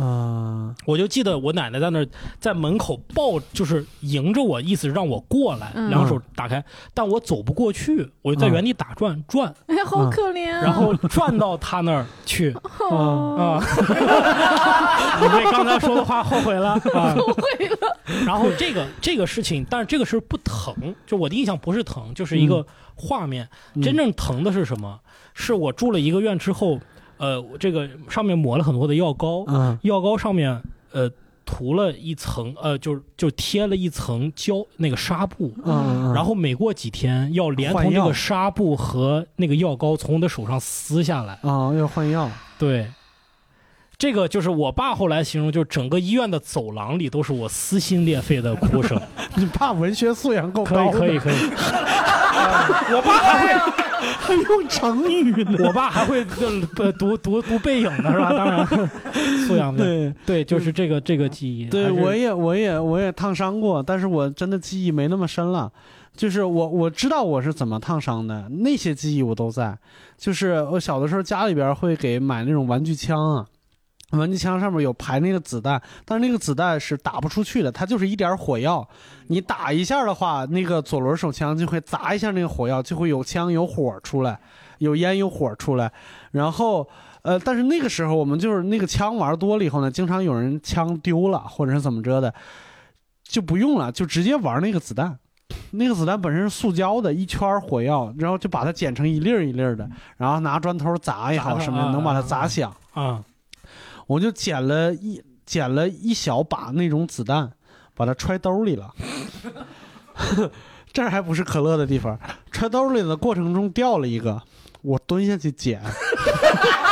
[0.00, 2.08] 啊我就记得我奶奶在那儿
[2.38, 6.64] 在门口抱，就是迎着我，意思让我过来，嗯两手打开，
[6.94, 10.62] 但我走不过去，我就在原地打转转，哎呀，好可怜啊！
[10.62, 12.54] 然后转到他那儿去
[12.90, 13.64] 哦，啊。
[15.20, 17.14] 你为刚才说的话后悔了啊！
[17.16, 17.96] 后悔了。
[18.24, 22.64] 然后这个这个事情，但是这个是不疼，就我的印象不是疼，就是一个
[22.94, 23.48] 画面。
[23.74, 25.00] 嗯真正疼的是什么？
[25.34, 26.78] 是我住了一个院之后，
[27.18, 29.78] 呃，这个上面抹了很多的药膏，嗯。
[29.82, 30.60] 药膏上面
[30.92, 31.10] 呃
[31.44, 35.54] 涂了一层，呃，就就贴了一层胶那个纱布。
[35.64, 42.88] 嗯，然后每过几天要连同这个纱布和那个药膏从我的手上撕下来，啊要换药，对，
[43.96, 49.00] 这个就是我爸后来形容，就是整个医院的走廊里都是我撕心裂肺的哭声。
[49.36, 51.34] 你爸文学素养够可高可，以可以可以，
[52.92, 53.85] 我爸还会
[54.18, 55.56] 还用成语呢。
[55.60, 56.24] 我爸还会
[56.76, 58.32] 呃读读读背影呢是吧？
[58.32, 58.66] 当然，
[59.46, 61.66] 素养对对，就是这个这个记忆。
[61.66, 65.70] 对，我也我也我也烫伤过，但是我真的记忆没那么深了。
[66.16, 69.76] 就是我我知道我是怎么烫伤的，那些记忆我都在。
[70.16, 73.46] 就是我小的时候家里边会给买那种玩具枪啊，
[74.12, 78.88] 玩具枪上面有排那个子弹，但是那个子弹是打不出去的，它就是一点火药。
[79.26, 84.38] 你打一下的话，那个左轮手枪就会砸一下那个火药，就会有枪有火出来，
[84.78, 85.90] 有烟有火出来。
[86.30, 86.88] 然后
[87.22, 92.32] 呃，但是那个时候我们就是那个枪玩多了以后呢，经常有人枪丢了或者是怎么着的，
[93.24, 95.18] 就不用了，就直接玩那个子弹。
[95.72, 102.72] 那个子弹本身是塑胶的，一圈火药，然后就把它剪成一粒儿一粒儿的，然后拿砖头砸也好砸什么能把它砸响。
[102.94, 103.22] 啊，
[104.06, 107.52] 我就捡了一捡了一小把那种子弹，
[107.94, 108.94] 把它揣兜里了。
[110.92, 112.18] 这还不是可乐的地方，
[112.50, 114.40] 揣兜里的过程中掉了一个，
[114.80, 115.82] 我蹲下去捡，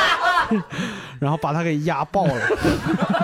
[1.19, 2.35] 然后把它给压爆了。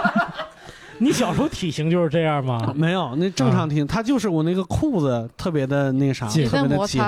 [1.01, 2.73] 你小时候体型就是这样吗？
[2.77, 7.03] 没有，那正常体型，他就是我那个裤子特别的那啥，特别的紧。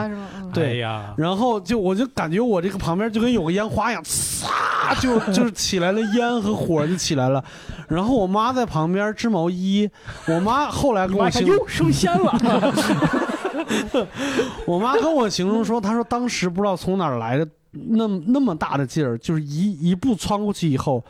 [0.53, 7.43] 对哎呀，然后就我就感觉我这个旁边就跟有个烟花一样，呲就就是起来了烟和火就起来了。
[7.89, 9.89] 然后我妈在旁边织毛衣，
[10.27, 12.33] 我妈后来跟我形容，哟升仙了
[14.67, 21.03] 我妈跟我形容说，她说当时不知道从哪儿来的那那么大的劲儿，就是一一步窜过去以后，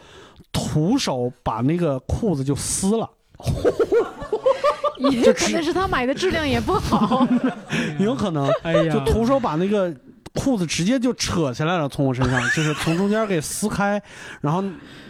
[0.52, 3.10] 徒手把那个裤子就撕了。
[5.10, 7.26] 也可能是他买的质量也不好。
[7.98, 9.92] 有可能，哎呀就徒手把那个
[10.34, 14.00] 裤子直接就扯下来了，从我身上，就是从中间给撕开，
[14.40, 14.62] 然后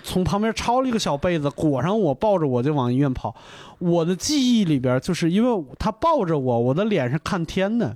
[0.02, 3.34] 从旁边抄了一个小被子裹上我，抱着我就往医院跑。
[3.78, 7.94] 我的记忆里边，就是因为他抱着我，我的脸是看天的。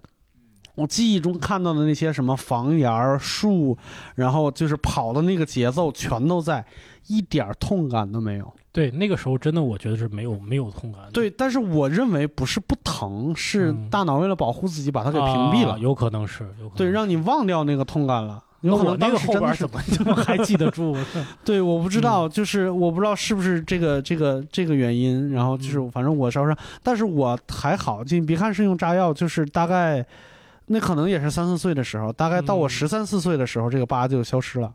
[0.77, 3.77] 我记忆中看到的那些什么房檐儿、树，
[4.15, 6.65] 然后就是跑的那个节奏全都在，
[7.09, 8.55] 一点儿痛感都没有。
[8.71, 15.73] 对，那个时候真的我觉得是没有没有痛感，对，但是我认为不是不疼，是大脑为了保护自己把它给屏蔽了。
[15.73, 18.43] 啊有可能是，有可能对，让你忘掉那个痛感了。
[18.61, 20.95] 那有可能我那个后边怎么怎么还记得住？
[21.43, 30.05] 对，我不知道，就是我不知道是不是这个这个这个原因，然后就是反正我烧伤，但是我还好，就你别看是用炸药，就是大概
[30.67, 34.73] 那可能也是三四岁的时候，大概到我十三四岁的时候，这个疤就消失了。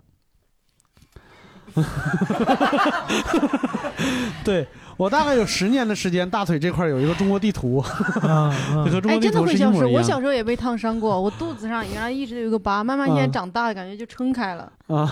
[4.44, 4.68] 对
[5.02, 7.84] 我大概有十年的时间，大腿这块有一个中国地图，
[8.22, 9.80] 这和中哎，真的国地图会消失。
[9.80, 9.94] 是一模一样。
[9.94, 14.72] 我小时候也被烫伤过，我肚子上原来一直有一个疤，慢慢现在嗯长大，感觉就撑开了。
[14.86, 15.12] 啊，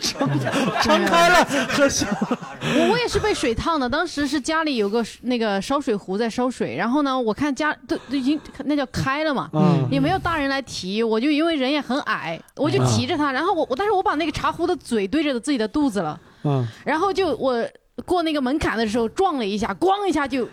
[0.00, 0.28] 撑
[0.82, 9.86] 撑开了， 和小我我也是被水烫的，当时是家里有个那个烧水壶在烧水，然后呢，我看家都都已经那叫开了嘛，嗯。
[9.88, 17.64] 也没有大人来提，我就因为人也很矮，我就提着它，然后我我但是我把那个茶壶的嘴对着自己的肚子了，嗯，然后就我
[18.04, 20.48] 过那个门槛的时候撞了一下，咣一下就。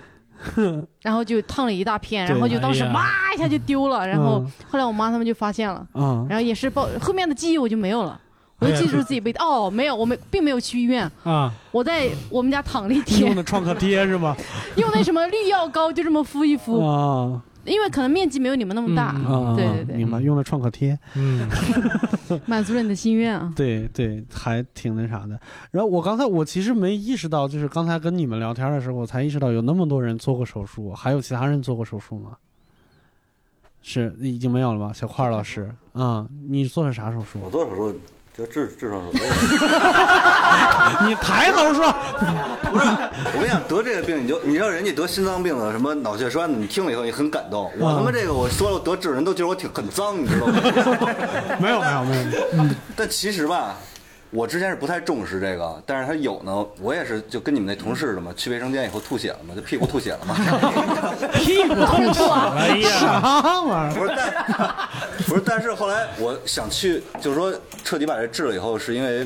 [1.01, 6.27] 然后就烫了一大片，然后就当时哇一下就丢了，然后嗯后来我妈他们就发现了，嗯。
[6.29, 8.19] 然后也是报后面的记忆我就没有了，
[8.59, 13.21] 我就记住自己被哦没有，我没并没有去医院，啊，我在我们家躺了一天。
[13.21, 14.35] 用，的创可贴是吗？
[14.75, 20.97] 用那什么绿药膏就这么敷一敷，啊因为可能面积没有你们那么大，啊，对对对，明白，用了创可贴。
[21.15, 21.47] 嗯，
[22.45, 23.51] 满足了你的心愿啊。
[23.55, 25.39] 对对，还挺那啥的。
[25.71, 32.37] 然后我刚才我其实没意识到，就是刚才跟你们聊天的时候，我才意识到有那么多人做过手术，还有其他人做过手术吗？
[33.81, 34.91] 是已经没有了吧？
[34.91, 37.39] 小块老师，嗯，你做的啥手术？
[37.43, 37.99] 我做手术
[38.37, 39.17] 就痔痔疮手术。
[41.07, 41.93] 你抬头说，
[42.69, 42.85] 不是，
[43.33, 47.71] 我跟你讲，得这个病你就你知道人家得心脏病的什么脑血栓的，你听了以后你很感动。
[47.79, 50.59] 我他妈这个我说了得痔人都觉得我挺很脏，你知道吗？
[51.59, 52.15] 没有没有没
[52.57, 52.65] 有，
[52.95, 53.75] 但其实吧，
[54.31, 60.35] 我之前是不太重视这个，但是他有呢，我也是就跟你们那同事的嘛，去卫生间以后吐血了嘛，就屁股吐血了嘛。
[61.33, 64.89] 屁股吐血了，哎呀，啥玩意不是，但
[65.27, 67.53] 不是，但是后来我想去，就是说
[67.83, 69.25] 彻底把这治了以后，是因为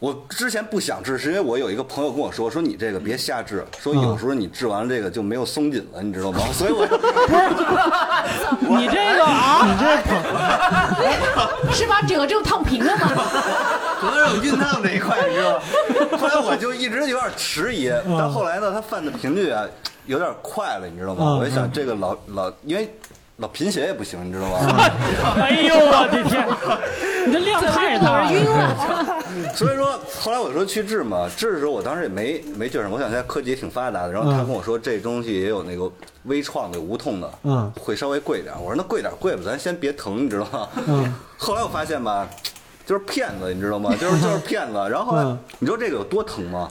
[0.00, 6.40] 我之前不想治，是因为我有一个朋友跟我说，说你这个别瞎治，说有时候你治完了这个就没有松紧了，你知道吗？
[6.54, 6.86] 所以我
[8.78, 13.06] 你这个啊，你这个 是把整个就烫平了吗？
[14.00, 16.18] 可能有熨烫这一块，你知道吗？
[16.18, 19.66] 后来我就一直有点迟疑，但后来呢，他犯的频率啊
[20.06, 21.24] 有点快了，你知道吗？
[21.26, 22.90] 嗯我就想这个老老因为。
[23.40, 24.58] 老贫血也不行，你知道吗？
[25.40, 26.46] 哎呦我的天，
[27.26, 29.16] 你这量太大了，晕了。
[29.54, 34.12] 所以说，后来我说去治嘛，治的时候我当时也没没觉得，我想现在科技也挺发达的。
[34.12, 35.90] 然后他跟我说这东西也有那个
[36.24, 38.54] 微创的、无痛的，嗯会稍微贵点。
[38.60, 40.68] 我说那贵点贵吧，咱先别疼，你知道吗？
[40.86, 42.28] 嗯 后来我发现吧，
[42.84, 43.94] 就是骗子，你知道吗？
[43.98, 44.74] 就是就是骗子。
[44.90, 46.68] 然后后来嗯你知道这个有多疼吗？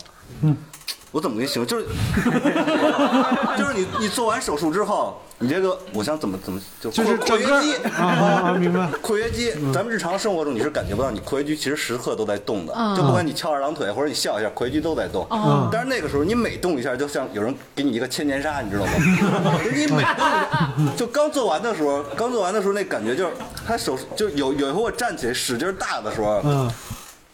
[1.11, 1.67] 我怎么给你形容？
[1.67, 1.85] 就是
[3.57, 15.67] 就是你你做完手术之后，你这个我想怎么怎么就就是括整个 约肌啊明白括约肌，咱们日常生活中你是感觉不到，你括约肌其实时刻都在动的嗯，就不管你翘二郎腿或者你笑一下，括约肌都在动哦。
[15.71, 18.91] 但是那个时候你每动一下，就像有人给你一个千年杀，你知道吗？
[19.73, 23.31] 你每动就刚做完的时候，刚做完的时候那感觉就是
[23.65, 26.69] 他手就有有一回我站起来使劲大的时候，嗯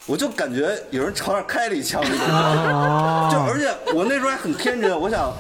[0.08, 2.02] 我就感觉有人朝那儿开了一枪？
[2.04, 2.10] 就
[3.40, 5.34] 而且我那时候还很天真，我想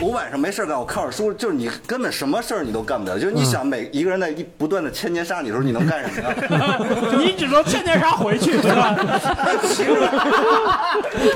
[0.00, 6.78] 我晚上没事儿干，我看会儿书，就是你根本什么事儿你都干不了，就是你想每一个人在一不断的千年杀你的时候，你能干什么呀？
[7.18, 8.96] 你只能千年杀回去，对吧？
[9.66, 9.94] 其实，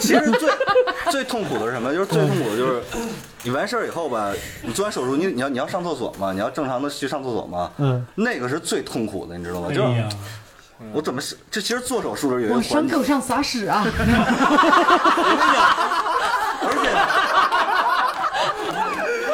[0.00, 0.50] 其实最
[1.10, 1.92] 最痛苦的是什么？
[1.92, 2.80] 就是最痛苦的就是
[3.42, 9.66] 你完事儿以后吧，你做完手术，你你要你要上厕所嘛，你要正常的去上厕所嘛，嗯，那个是最痛苦的，你知道吗？
[9.70, 10.08] 哎就是呀，
[10.92, 13.84] 我怎么是这其实做手术的时候有一个往环节伤口，上撒屎啊！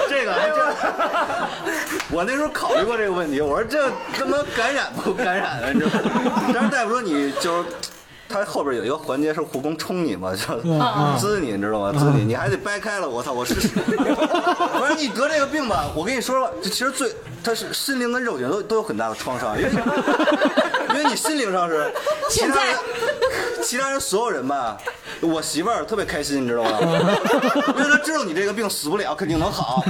[0.08, 0.56] 这个还真，
[2.10, 5.70] 我那时候考虑过这个问题，我说这他妈感染不感染啊？
[5.72, 6.42] 你知道吗？
[6.54, 7.68] 但是大夫说你就是。
[8.34, 11.92] 他后边有一个环节是护工冲你嘛，就嗯滋你，你知道吗？
[11.96, 13.08] 滋你，你还得掰开了。
[13.08, 15.84] 我操，我 是，不是你得这个病吧？
[15.94, 17.14] 我跟你说了，这其实最，
[17.44, 21.92] 他是心灵跟肉体都都有很大的创伤，因为因为你心灵上是，
[22.28, 22.74] 其他人
[23.62, 24.76] 其他人所有人吧，
[25.20, 26.78] 我媳妇儿特别开心，你知道吗？
[27.76, 29.82] 因为她知道你这个病死不了，肯定能好，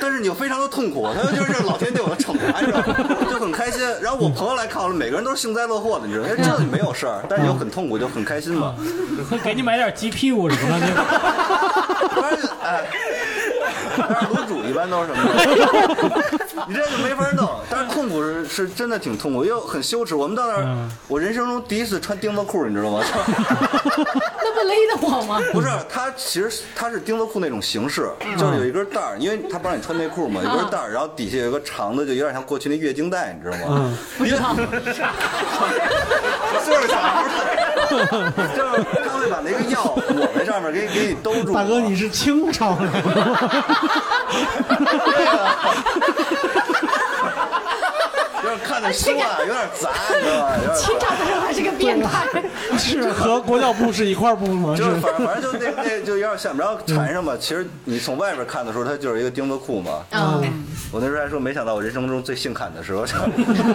[0.00, 2.84] 但是你又非常的痛苦，她就是老天对我的惩罚，你知道吗？
[3.30, 3.82] 就很开心。
[4.00, 6.34] 然后我朋友来看我了，每个人都是幸灾乐祸的，你知道吗？
[6.36, 8.74] 知道你没有事儿，但是你又很痛苦，就很开心嘛。
[9.30, 10.86] 会 给你买点鸡屁股什么的。
[12.20, 12.84] 但是哎，
[14.90, 15.22] 都是什么？
[16.68, 17.48] 你这就没法弄。
[17.68, 20.14] 但是痛苦是是真的挺痛苦，又很羞耻。
[20.14, 23.02] 我们到那儿，我人生中第一次穿钉子裤，你知道吗？
[23.06, 25.40] 那不勒得慌吗？
[25.52, 28.08] 不是，它其实它是钉子裤那种形式，
[28.38, 33.92] 就是有一根带儿，因为它不让你穿内裤嘛，有一根带儿，然后底下有个长的，就有点像过去那月经带，你知道吗？
[34.18, 34.54] 不知道。
[34.54, 34.62] 就
[36.80, 37.24] 是啥？
[37.90, 38.04] 就是
[39.04, 41.52] 他会把那个药裹在上面，给给你兜住。
[41.52, 42.86] 大哥，你是清朝的。
[45.14, 46.63] 有点
[48.80, 50.56] 看着书啊，有点杂， 你知道吧？
[50.56, 52.26] 有点清朝的时候还是个变态。
[52.78, 54.74] 是和国教部是一块部吗？
[54.76, 57.36] 就是反正反正就那那就有点像，然后缠上吧。
[57.38, 60.04] 其实你从外边看的时候，它就是一个钉子裤嘛。
[60.10, 60.64] 嗯。
[60.92, 63.04] 我那时候还说，没想到我人生中最性感的时候，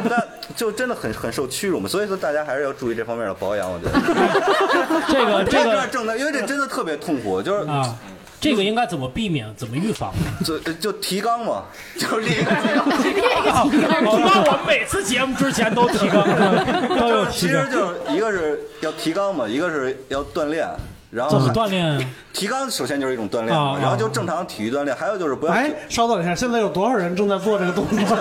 [0.09, 0.23] 但
[0.55, 1.87] 就真的很很受屈辱嘛。
[1.89, 3.99] 所以说大家还是要注意这方面的保养，我觉得。
[5.09, 7.95] 这个这个正的，因为这真的特别痛苦，就是啊。
[8.39, 9.53] 这个应该怎么避免？
[9.57, 10.13] 怎么预防？
[10.45, 11.63] 就就提纲嘛，
[11.97, 13.69] 就列一个提纲。
[14.01, 16.23] 那我们每次节目之前都提纲，
[16.97, 17.31] 都有提纲。
[17.31, 20.67] 其实就是一个是要提纲嘛，一个是要锻炼。
[21.11, 22.07] 然后怎么锻炼？
[22.31, 24.95] 提纲首先就是一种锻炼嘛，然后就正常体育锻炼。
[24.95, 25.51] 还有就是不要。
[25.51, 28.17] 哎，稍等一下，现在有多少人正在做这个动作？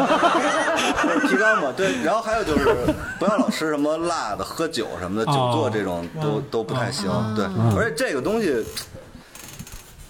[1.29, 1.93] 提纲嘛，对。
[2.03, 2.75] 然后还有就是
[3.19, 7.11] 不要老吃什么辣的、喝酒什么的，久坐这种都都不太行。
[7.37, 7.45] 对，
[7.77, 8.65] 而且这个东西。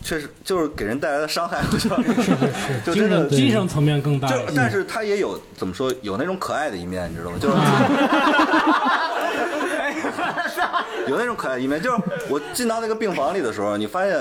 [0.09, 4.27] 确实就是给人带来的伤害， 就就真的精神层面更大。
[4.27, 7.37] 就但是他也有怎么说，有那种可爱的一面，你知道吗？
[7.39, 7.57] 就是
[11.13, 11.79] 有那种可爱的一面。
[11.83, 11.99] 就是
[12.31, 14.19] 我进到那个病房里的时候，你发现，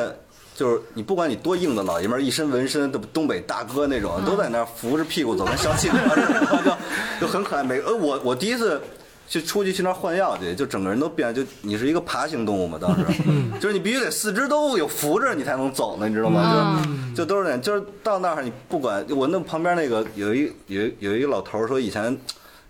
[0.53, 6.33] 就是你不管你多硬的老爷们儿，一身纹身的东北大哥那种，都在那儿扶着屁股走，跟小企鹅似
[6.67, 6.77] 的，
[7.21, 7.63] 就就很可爱。
[7.63, 8.81] 每呃，我我第一次。
[9.27, 13.05] 去出去去那儿换药去，就整个人都变，就你是一个爬行动物嘛，当时，
[13.59, 16.81] 就是你必须得四肢都有扶着你才能走呢，你知道吗？
[17.13, 22.17] 就就都是那，就是到那儿你不管我那旁边那个有一有有一个老头说以前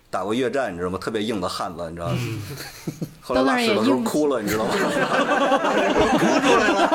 [0.09, 0.97] 打过越战，你知道吗？
[0.97, 2.17] 特别硬的汉子，你知道吗？
[3.21, 4.71] 后来拉屎的时候哭了，你知道吗？
[4.73, 6.89] 哭出来了，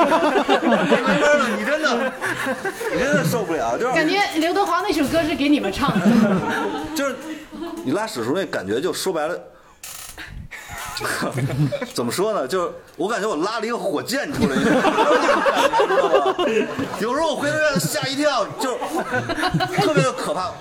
[0.57, 2.11] 没法了，你真的
[2.91, 6.05] 你真的受不了，就是感觉刘德华那首歌是给你们唱的，
[6.95, 7.15] 就是
[7.85, 9.39] 你拉屎的时候那感觉，就说白了。
[11.93, 12.47] 怎么说呢？
[12.47, 14.55] 就是我感觉我拉了一个火箭出来，
[16.99, 18.77] 有时候我回头让他吓一跳，就
[19.81, 20.51] 特别的可怕。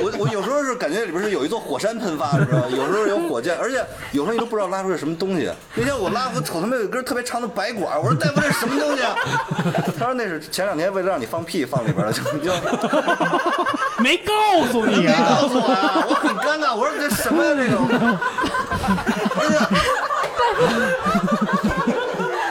[0.00, 2.66] 我我有时候是感觉里边是有一座火山喷发，你知道吗？
[2.70, 5.50] 有时候有火箭，而且有时候你都不知道拉出来什么东西。
[5.74, 9.16] 那天我拉，我瞅他们有一根特别长的白管，我说大夫这是什么东西啊？
[9.98, 12.52] 他说那是前两天为了让你放屁放里边了，就就
[14.00, 14.32] 没告
[14.70, 17.76] 诉你啊，没告诉我啊，我很尴尬，我说这什么呀这个？
[19.40, 19.68] 哎呀！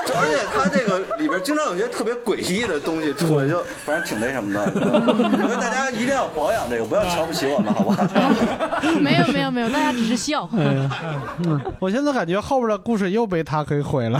[0.06, 4.66] 就而且他这个里边经常有些特别诡异的东西出来，就 反正挺那什么的。
[4.76, 8.04] 我觉得大家一定要保养这个，不要瞧不起我们，好不好？
[9.00, 10.50] 没有没有没有，大家只是笑。
[10.54, 10.90] 嗯，
[11.80, 14.20] 我现在感觉后边的故事又被他给毁了。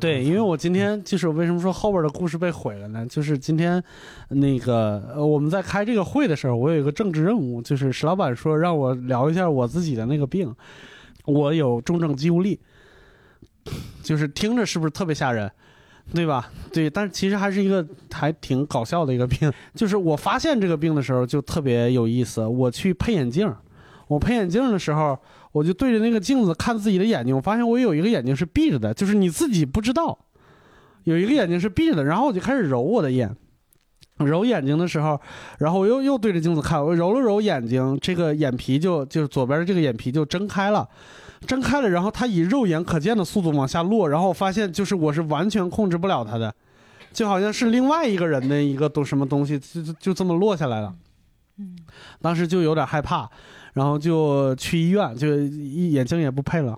[0.00, 3.06] 对，因为我今天就是为什么说后边的故事被毁了呢？
[3.08, 3.82] 就是今天
[4.28, 10.54] 那个呃我们在开这个会的时候，我有一个政治任务，就是石老板说让我聊一下我自己的那个病。
[11.24, 12.58] 我有重症肌无力，
[14.02, 15.50] 就是听着是不是特别吓人，
[16.14, 16.50] 对吧？
[16.72, 19.52] 对，但是其实还是一个还挺搞笑的一个病。
[19.74, 22.46] 就是我发现这个病的时候就特别有意思。
[22.46, 23.52] 我去配眼镜，
[24.06, 25.18] 我配眼镜的时候，
[25.52, 30.18] 我就对着那个镜子看自己的眼睛，我发现我有一个眼睛是闭着的，就是你自己不知道，
[31.04, 32.04] 有一个眼睛是闭着的。
[32.04, 33.34] 然后我就开始揉我的眼。
[34.18, 35.20] 揉眼睛的时候，
[35.58, 40.88] 然后我又又对着镜子看，我揉了揉眼睛，这个眼皮就就是左边的这个眼皮就睁开了，
[41.46, 46.54] 睁开了，然后它以肉眼可见的速度往下落，然后我发现就是我是完全控制不了它的，
[47.12, 50.94] 就好像是另外一个人的一个都什么东西 就就这么落下来了，
[51.58, 51.76] 嗯，
[52.20, 53.28] 当时就有点害怕，
[53.74, 56.76] 然后就去医院，就眼睛也不配了。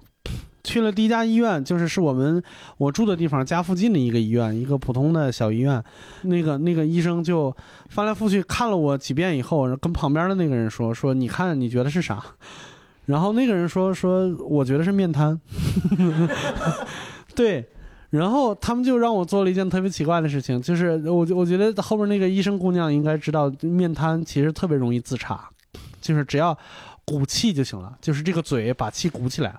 [0.62, 2.40] 去了第一家医院，就是是我们
[2.76, 5.82] 我住的地方家附近的一个医院，一个普通的小医院。
[6.22, 7.54] 那个那个医生就
[7.88, 12.22] 翻来覆去看了我几遍以后，跟旁边的那个人说：“说你看你觉得是啥？”
[13.06, 15.38] 然后那个人说：“说我觉得是面瘫。
[17.34, 17.66] ”对，
[18.10, 25.48] 然后他们就让我做了一件特别奇怪的事情，就是我我觉得后面那个医生姑娘应该知道，面瘫其实特别容易自查，
[26.00, 26.56] 就是只要
[27.04, 29.54] 鼓气就行了，就是这个嘴把气鼓起来。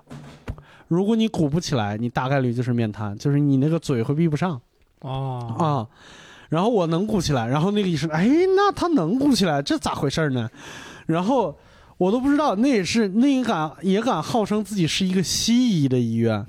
[0.87, 4.61] 如果你鼓不起来，你大概率就是面瘫，就是你那个嘴会闭不上
[4.99, 5.87] 哦啊。
[6.49, 8.27] 然后我能鼓起来，然后那个医生，哎，
[8.57, 10.49] 那他能鼓起来，这咋回事呢？
[11.05, 11.57] 然后
[12.02, 16.43] 我都不知道，那也是那也敢也敢号称自己是一个西医的医院。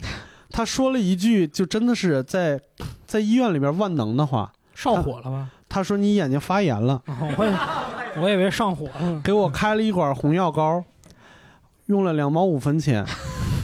[0.49, 2.59] 他说了一句，就真的是在
[3.05, 5.51] 在医院里边万能的话，上火了吗？
[5.69, 7.03] 他说你眼睛发炎了，
[8.17, 9.21] 我以为上火了。
[9.23, 10.83] 给我开了一管红药膏，
[11.85, 13.05] 用了两毛五分钱，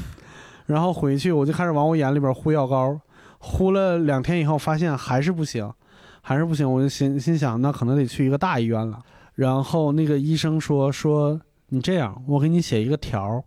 [0.66, 3.00] 然后回去我就开始往我眼里边呼药膏，
[3.38, 5.72] 呼了两天以后发现还是不行，
[6.20, 8.98] 还是不行，我就心心想那可能得去一个大医院了。
[9.36, 13.44] 然后那个医生说说你这样，我给你写一个条儿，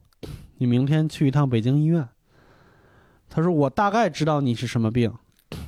[0.58, 2.08] 你明天去一趟北京医院。
[3.28, 5.12] 他说我大概知道你是什么病，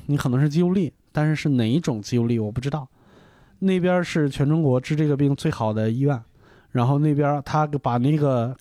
[0.06, 2.88] 你可能是肌无力，但是是哪一种肌无力我不知道。
[3.58, 6.22] 那边是全中国治这个病最好的医院，
[6.70, 8.56] 然后那边他把那个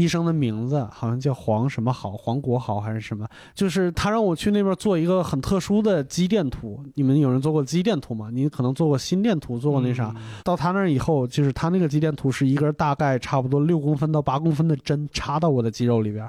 [0.00, 6.82] 医生的名字好像叫黄什么好，黄国豪还是什么，就是他让我去那边做一个很特殊的肌电图。
[6.94, 8.28] 你们有人做过肌电图吗？
[8.32, 10.14] 你可能做过心电图，做过那啥。
[10.42, 16.28] 到他那儿以后，就是他那个肌电图是一根大概差不多六公分到八公分的针插到我的肌肉里边，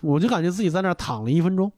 [0.00, 1.70] 我就感觉自己在那儿躺了一分钟。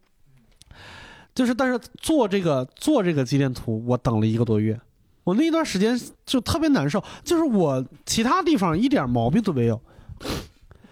[1.35, 4.79] 就是，但是做这个做这个肌电图，我等了一个多月。
[5.25, 9.81] 我那一段时间就特别难受，就是我其他地方一点毛病都没有，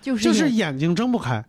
[0.00, 1.44] 就是就是眼眼睛睁不开。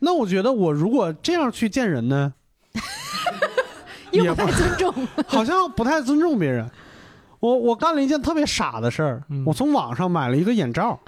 [0.00, 2.32] 那我觉得我如果这样去见人呢，
[4.12, 4.94] 又不太尊重，
[5.26, 6.68] 好像不太尊重别人。
[7.40, 10.98] 我我干了一件特别傻的事儿，嗯我从网上买了一个眼罩，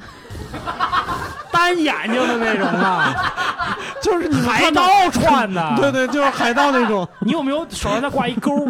[1.51, 5.77] 单眼睛的那种啊，就是你海盗穿的。
[5.77, 7.07] 对对，就是海盗那种。
[7.21, 8.69] 你有没有手上再挂一钩？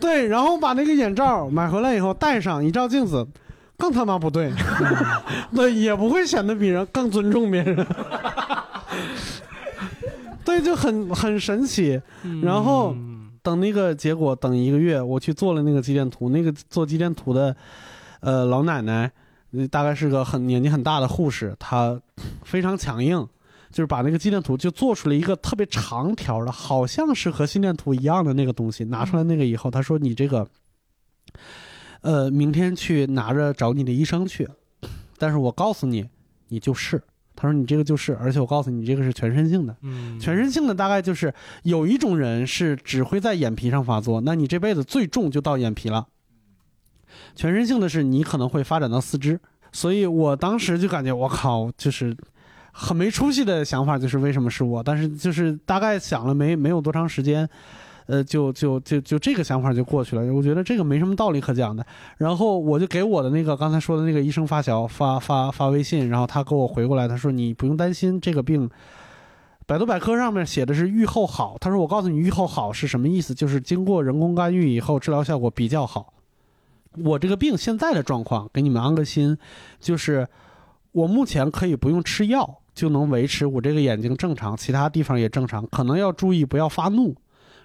[0.00, 3.26] 对，然后把那个眼罩买回来以后戴上，一照镜子，
[3.76, 4.52] 更他妈不对，
[5.54, 7.86] 对，也不会显得比人更尊重别人。
[10.44, 12.00] 对，就很很神奇。
[12.42, 12.94] 然后
[13.42, 17.56] 等那个结果，等一个月，我去做了那个肌电图，那个做肌电图的，
[18.20, 19.10] 呃，老奶奶，
[19.52, 22.00] 呃大概是个很年纪很大的护士，她
[22.44, 23.26] 非常强硬。
[23.70, 28.84] 就是把那个肌电图就做出了一个特别长条的，好像是和心电图一样的那个东西。
[28.84, 30.46] 拿出来那个以后，她说：“你这个，
[32.04, 34.46] 呃，明天去拿着找你的医生去。
[35.16, 36.06] 但是我告诉你，
[36.48, 37.02] 你就是。
[37.34, 39.74] 他说你这个就是，而且我告诉你，你这个是全身性的。
[39.80, 41.32] 嗯全身性的大概就是
[41.62, 46.06] 有一种人是只会在眼皮上发作，那你这辈子最重就到眼皮了。
[47.34, 49.40] 全身性的是你可能会发展到四肢，
[49.72, 52.16] 所以我当时就感觉我靠，就是
[52.70, 54.82] 很没出息的想法，就是为什么是我？
[54.82, 57.48] 但是就是大概想了没没有多长时间，
[58.06, 60.32] 呃，就就就就这个想法就过去了。
[60.32, 61.84] 我觉得这个没什么道理可讲的。
[62.18, 68.70] 然后我就给我的那个刚才说的那个医生发小发发发微信，然后他给我回过来，他说你不用担心这个病。
[69.66, 76.12] 百度百科上面写的是愈后好，他说我告诉你愈后好是什么意思，就是经过人工干预以后治疗效果比较好。
[77.02, 79.38] 我这个病现在的状况，给你们安个心，
[79.80, 80.28] 就是
[80.92, 87.14] 我目前可以不用吃药就能维持我这个眼睛正常，其他地方也正常，可能要注意不要发怒，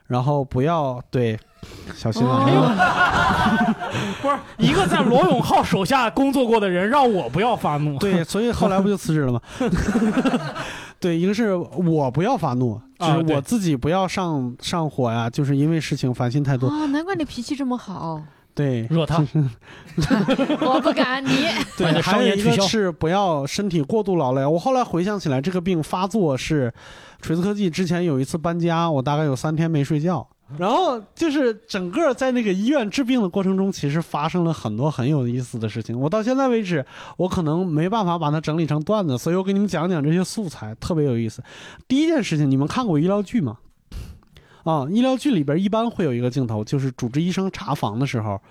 [0.10, 1.40] 然后不要对
[1.96, 2.46] 小心啊。
[4.22, 7.98] 不是一个在罗永浩手下工作过的人，让我不要发怒。
[7.98, 9.42] 对，所以后来不就辞职了吗？
[11.00, 16.68] 对，一个是我不要发怒，就是我自己不要上上火呀，就是因为事情烦心太多。
[16.68, 18.22] 哦，难怪你脾气这么好。
[18.54, 19.24] 对，惹他，
[20.60, 21.48] 我不敢，你
[21.78, 24.46] 对，还有一个是不要身体过度劳累。
[24.46, 26.74] 我后来回想起来，这个病发作是
[27.22, 30.28] 锤子科技之前有一次搬家，我大概有三天没睡觉。
[30.58, 36.00] 然后就是整个在那个医院治病的过程中，其实发生了很多很有意思的事情。
[36.00, 36.84] 我到现在为止，
[37.18, 41.44] 我可能没办法把它整理成段子，所以我给你们讲讲这些素材，特别有意思。
[41.88, 43.58] 第一件事情，你们看过医疗剧吗？
[44.64, 48.42] 啊，医疗剧里边一般会有一个镜头，就是主治医生查房的时候，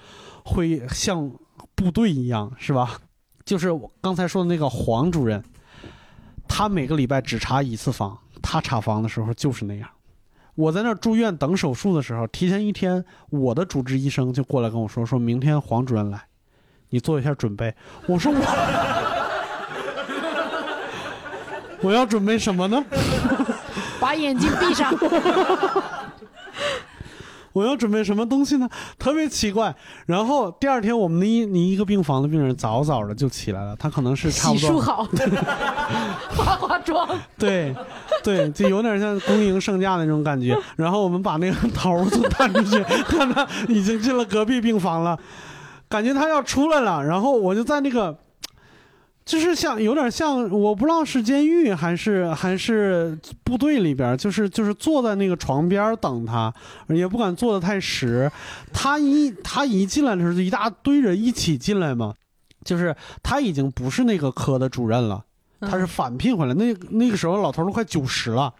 [0.45, 1.29] 会像
[1.75, 3.01] 部队一样，是吧？
[3.45, 5.43] 就是我刚才说的那个黄主任，
[6.47, 9.89] 他每个礼拜只查一次房，他查房的时候就是那样。
[10.55, 16.21] 我在那儿住院等手术的时候，提前一天，我的主治医生就过来跟我说，说明天黄主任来，
[16.91, 17.75] 你做一下准备。
[18.07, 18.41] 我说我
[21.81, 22.85] 我要准备什么呢？
[24.01, 24.93] 把眼睛闭上。
[27.53, 28.69] 我要准备什么东西呢？
[28.99, 29.75] 特别奇怪。
[30.07, 35.05] 然后第二天，我们的一你一个病房的病人早早的就起来了，他可能是差不多洗漱好，
[36.37, 37.09] 化化妆。
[37.39, 37.75] 对，
[38.23, 40.57] 对，就有点像恭迎圣驾那种感觉。
[40.77, 45.19] 然后我们把那个头探出去，看他已经进了隔壁病房了，
[45.89, 47.05] 感觉他要出来了。
[47.05, 48.17] 然后我就在那个，
[49.29, 56.51] 就是像有点像，我不知道是监狱还是还是部队里边，就是就是坐在那个床边等他，
[56.89, 58.33] 也不敢坐得太实。
[58.73, 62.15] 他一他一进来的时候，就一大堆人一起进来嘛，
[62.65, 65.23] 就是他已经不是那个科的主任了。
[65.61, 68.51] 他是返聘回来，那那个时候老头都快九十了，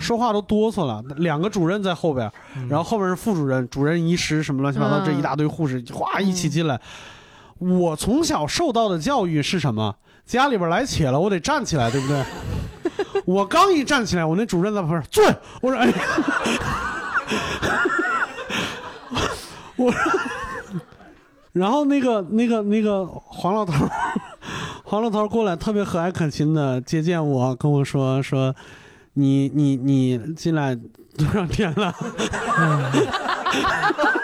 [0.00, 1.02] 说话都哆嗦了。
[1.16, 2.32] 两个主任在后边，
[2.70, 6.80] 然后后面是副主任、主任医师什么乱七八糟，嗯这一大堆护士哗一起进来。
[7.58, 9.96] 我从小受到的教育是什么？
[10.26, 12.24] 家里边来且了，我得站起来，对不对？
[13.24, 15.24] 我刚一站起来，我那主任在旁边坐。
[15.60, 15.94] 我说：“哎呀，
[19.76, 20.00] 我说。”
[21.52, 23.72] 然后那个那个那个黄老头，
[24.84, 28.54] 黄老头过来特别和蔼可亲的接见我，跟我说说，
[29.14, 31.94] 你你你进来多少天了？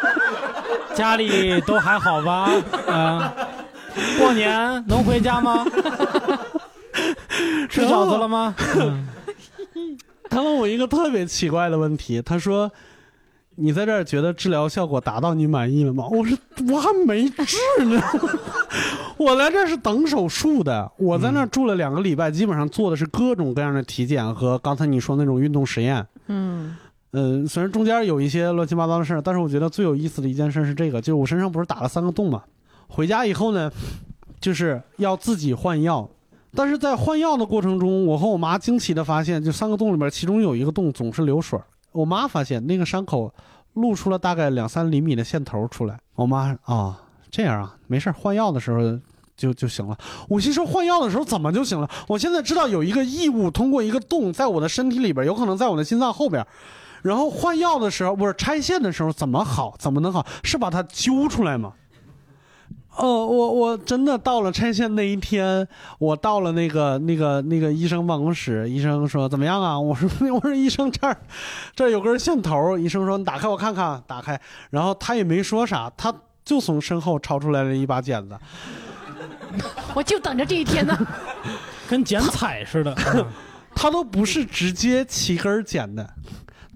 [0.95, 2.51] 家里都还好吧？
[2.86, 3.34] 啊，
[4.18, 5.64] 过年能回家吗？
[7.68, 8.55] 吃饺子了吗？
[8.78, 9.09] 嗯
[10.28, 12.70] 他问我一个特别奇怪的问题，他说
[13.57, 16.36] ：“你在这儿觉得治疗效果达到你满意了吗？”我说
[16.72, 18.01] ：“我还没治呢，
[19.18, 20.90] 我来这儿是等手术的。
[20.97, 26.07] 我在那儿住了两个礼拜，基本上做的是各种各样的体检和刚才你说那种运动实验。
[26.28, 26.76] 嗯
[27.13, 32.43] 嗯，虽然中间有一些乱七八糟的事儿，但是我觉得最有意思的一件事是这个，就是我身上不是打了三个洞嘛，
[32.89, 33.71] 回家以后呢，
[34.41, 36.09] 就是要自己换药。
[36.55, 41.59] 但是在换药的过程中，我和我妈惊奇的发现，就三个洞里边，其中有一个洞总是流水。
[41.93, 43.31] 我妈发现那个伤口
[43.75, 45.99] 露出了大概两三厘米的线头出来。
[46.15, 46.99] 我妈啊、
[47.31, 48.99] 这样啊，没事，换药的时候
[49.37, 49.97] 就就行了。
[50.29, 51.89] 我心说换药的时候怎么就行了？
[52.09, 56.47] 我现在知道有一个异物通过一个洞在我的身体里边，有可能在我的心脏后边。
[57.03, 59.74] 然后换药的时候，不是拆线的时候怎么好？
[59.78, 60.24] 怎么能好？
[60.42, 61.72] 是把它揪出来吗？
[62.96, 65.66] 哦，我我真的到了拆线那一天，
[65.98, 69.78] 我到了那个那个那个医生办公室，医生说怎么样啊？
[69.80, 71.16] 我说我说医生这儿
[71.74, 74.40] 这儿有根线头，医生说你打开我看看，打开，
[74.70, 78.38] 然后他也没说啥，他就从身后抄出来了一把剪子，
[79.94, 80.96] 我就等着这一天呢。
[81.88, 82.94] 跟剪彩似的。
[83.74, 86.07] 他都不是直接齐根剪的，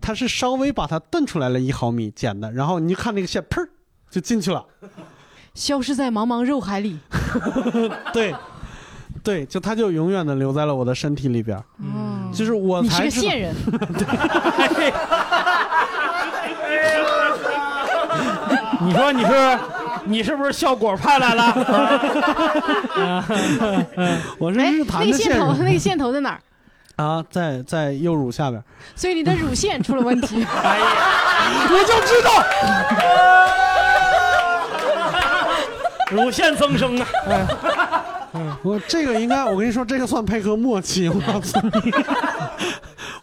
[0.01, 3.69] 他是稍微把它蹬出来了一毫米剪的，然后你就看那个线，砰儿
[4.11, 4.65] 就进去了。
[5.55, 6.99] 消失在茫茫肉海里。
[8.13, 8.35] 对，
[9.23, 11.65] 对，就它就永远的留在了我的身体里边儿。
[11.79, 13.55] 嗯，就是我你是个线人。
[18.79, 19.59] 你说你是
[20.05, 21.43] 你是不是效果派来了？
[24.39, 26.41] 我是哎，日坛那个线头，那个线头在哪儿？
[26.97, 28.63] 啊，在在右乳下边。
[28.95, 30.45] 所以你的乳腺出了问题。
[30.45, 30.87] 哎呀，
[31.71, 32.31] 我就知道。
[36.11, 38.59] 乳腺增生啊！
[38.63, 41.09] 我这个应该，我跟你说，这个算配合默契。
[41.09, 41.93] 我告诉你，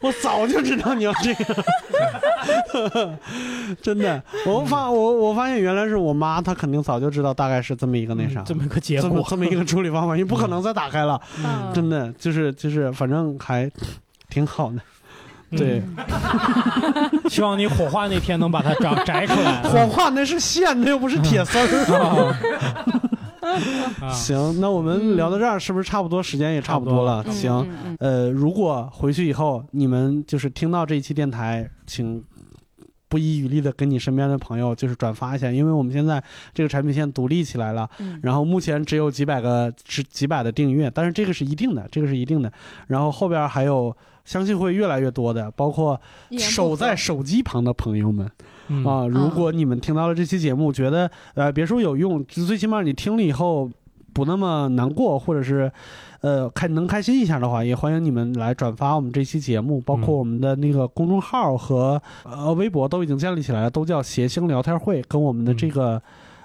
[0.01, 3.17] 我早就知道你要这个，
[3.81, 4.21] 真的。
[4.45, 11.19] 我发我我发现原来是我妈，她肯定早就知道大概是这么一个那啥，这么一个结这么果，这么一个处理方法，因为不可能再打开了。
[11.37, 13.69] 嗯真的就是就是，反正还
[14.29, 14.79] 挺好的。
[15.57, 15.81] 对，
[17.29, 19.61] 希望你火化那天能把它长摘出来。
[19.69, 22.33] 火化那是线，那又不是铁丝儿。
[24.01, 27.23] 啊行，那我们聊到这儿，是不是差不多时间也差不多了？
[27.27, 32.23] 嗯行，呃，如果回去以后你们就是听到这一期电台，请
[33.09, 36.23] 不遗余力的跟你身边的朋友就是转发一下，因为我们现在
[36.53, 42.51] 这个产品线独立起来了，嗯然后目前只有几百个只几百的订阅，但是这个是一定的，这个是一定的，
[42.87, 43.95] 然后后边还有。
[44.25, 45.99] 相信会越来越多的，包括
[46.37, 48.29] 守在手机旁的朋友们，
[48.67, 48.85] 嗯。
[48.85, 53.69] 啊，如果你们听到了这期节目，觉得呃别说有用，就最起码你听了以后
[54.13, 55.71] 不那么难过，或者是
[56.21, 66.01] 呃开能开心一下的话，也欢迎你们来转发我们这期节目，包括我们的那个公众号和呃微博都已经建立起来了，都叫谐星聊天会，跟我们的这个。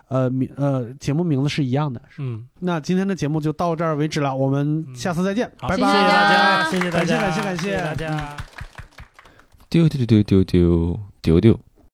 [0.09, 2.01] 呃，名呃，节目名字是一样的。
[2.19, 5.87] 嗯，那今天的节目就到这儿为止了，我们下次再见，好拜拜。
[5.89, 8.37] 谢谢大家谢谢大家，感谢感谢感谢谢大家。
[9.69, 11.68] 丢丢丢丢丢丢丢。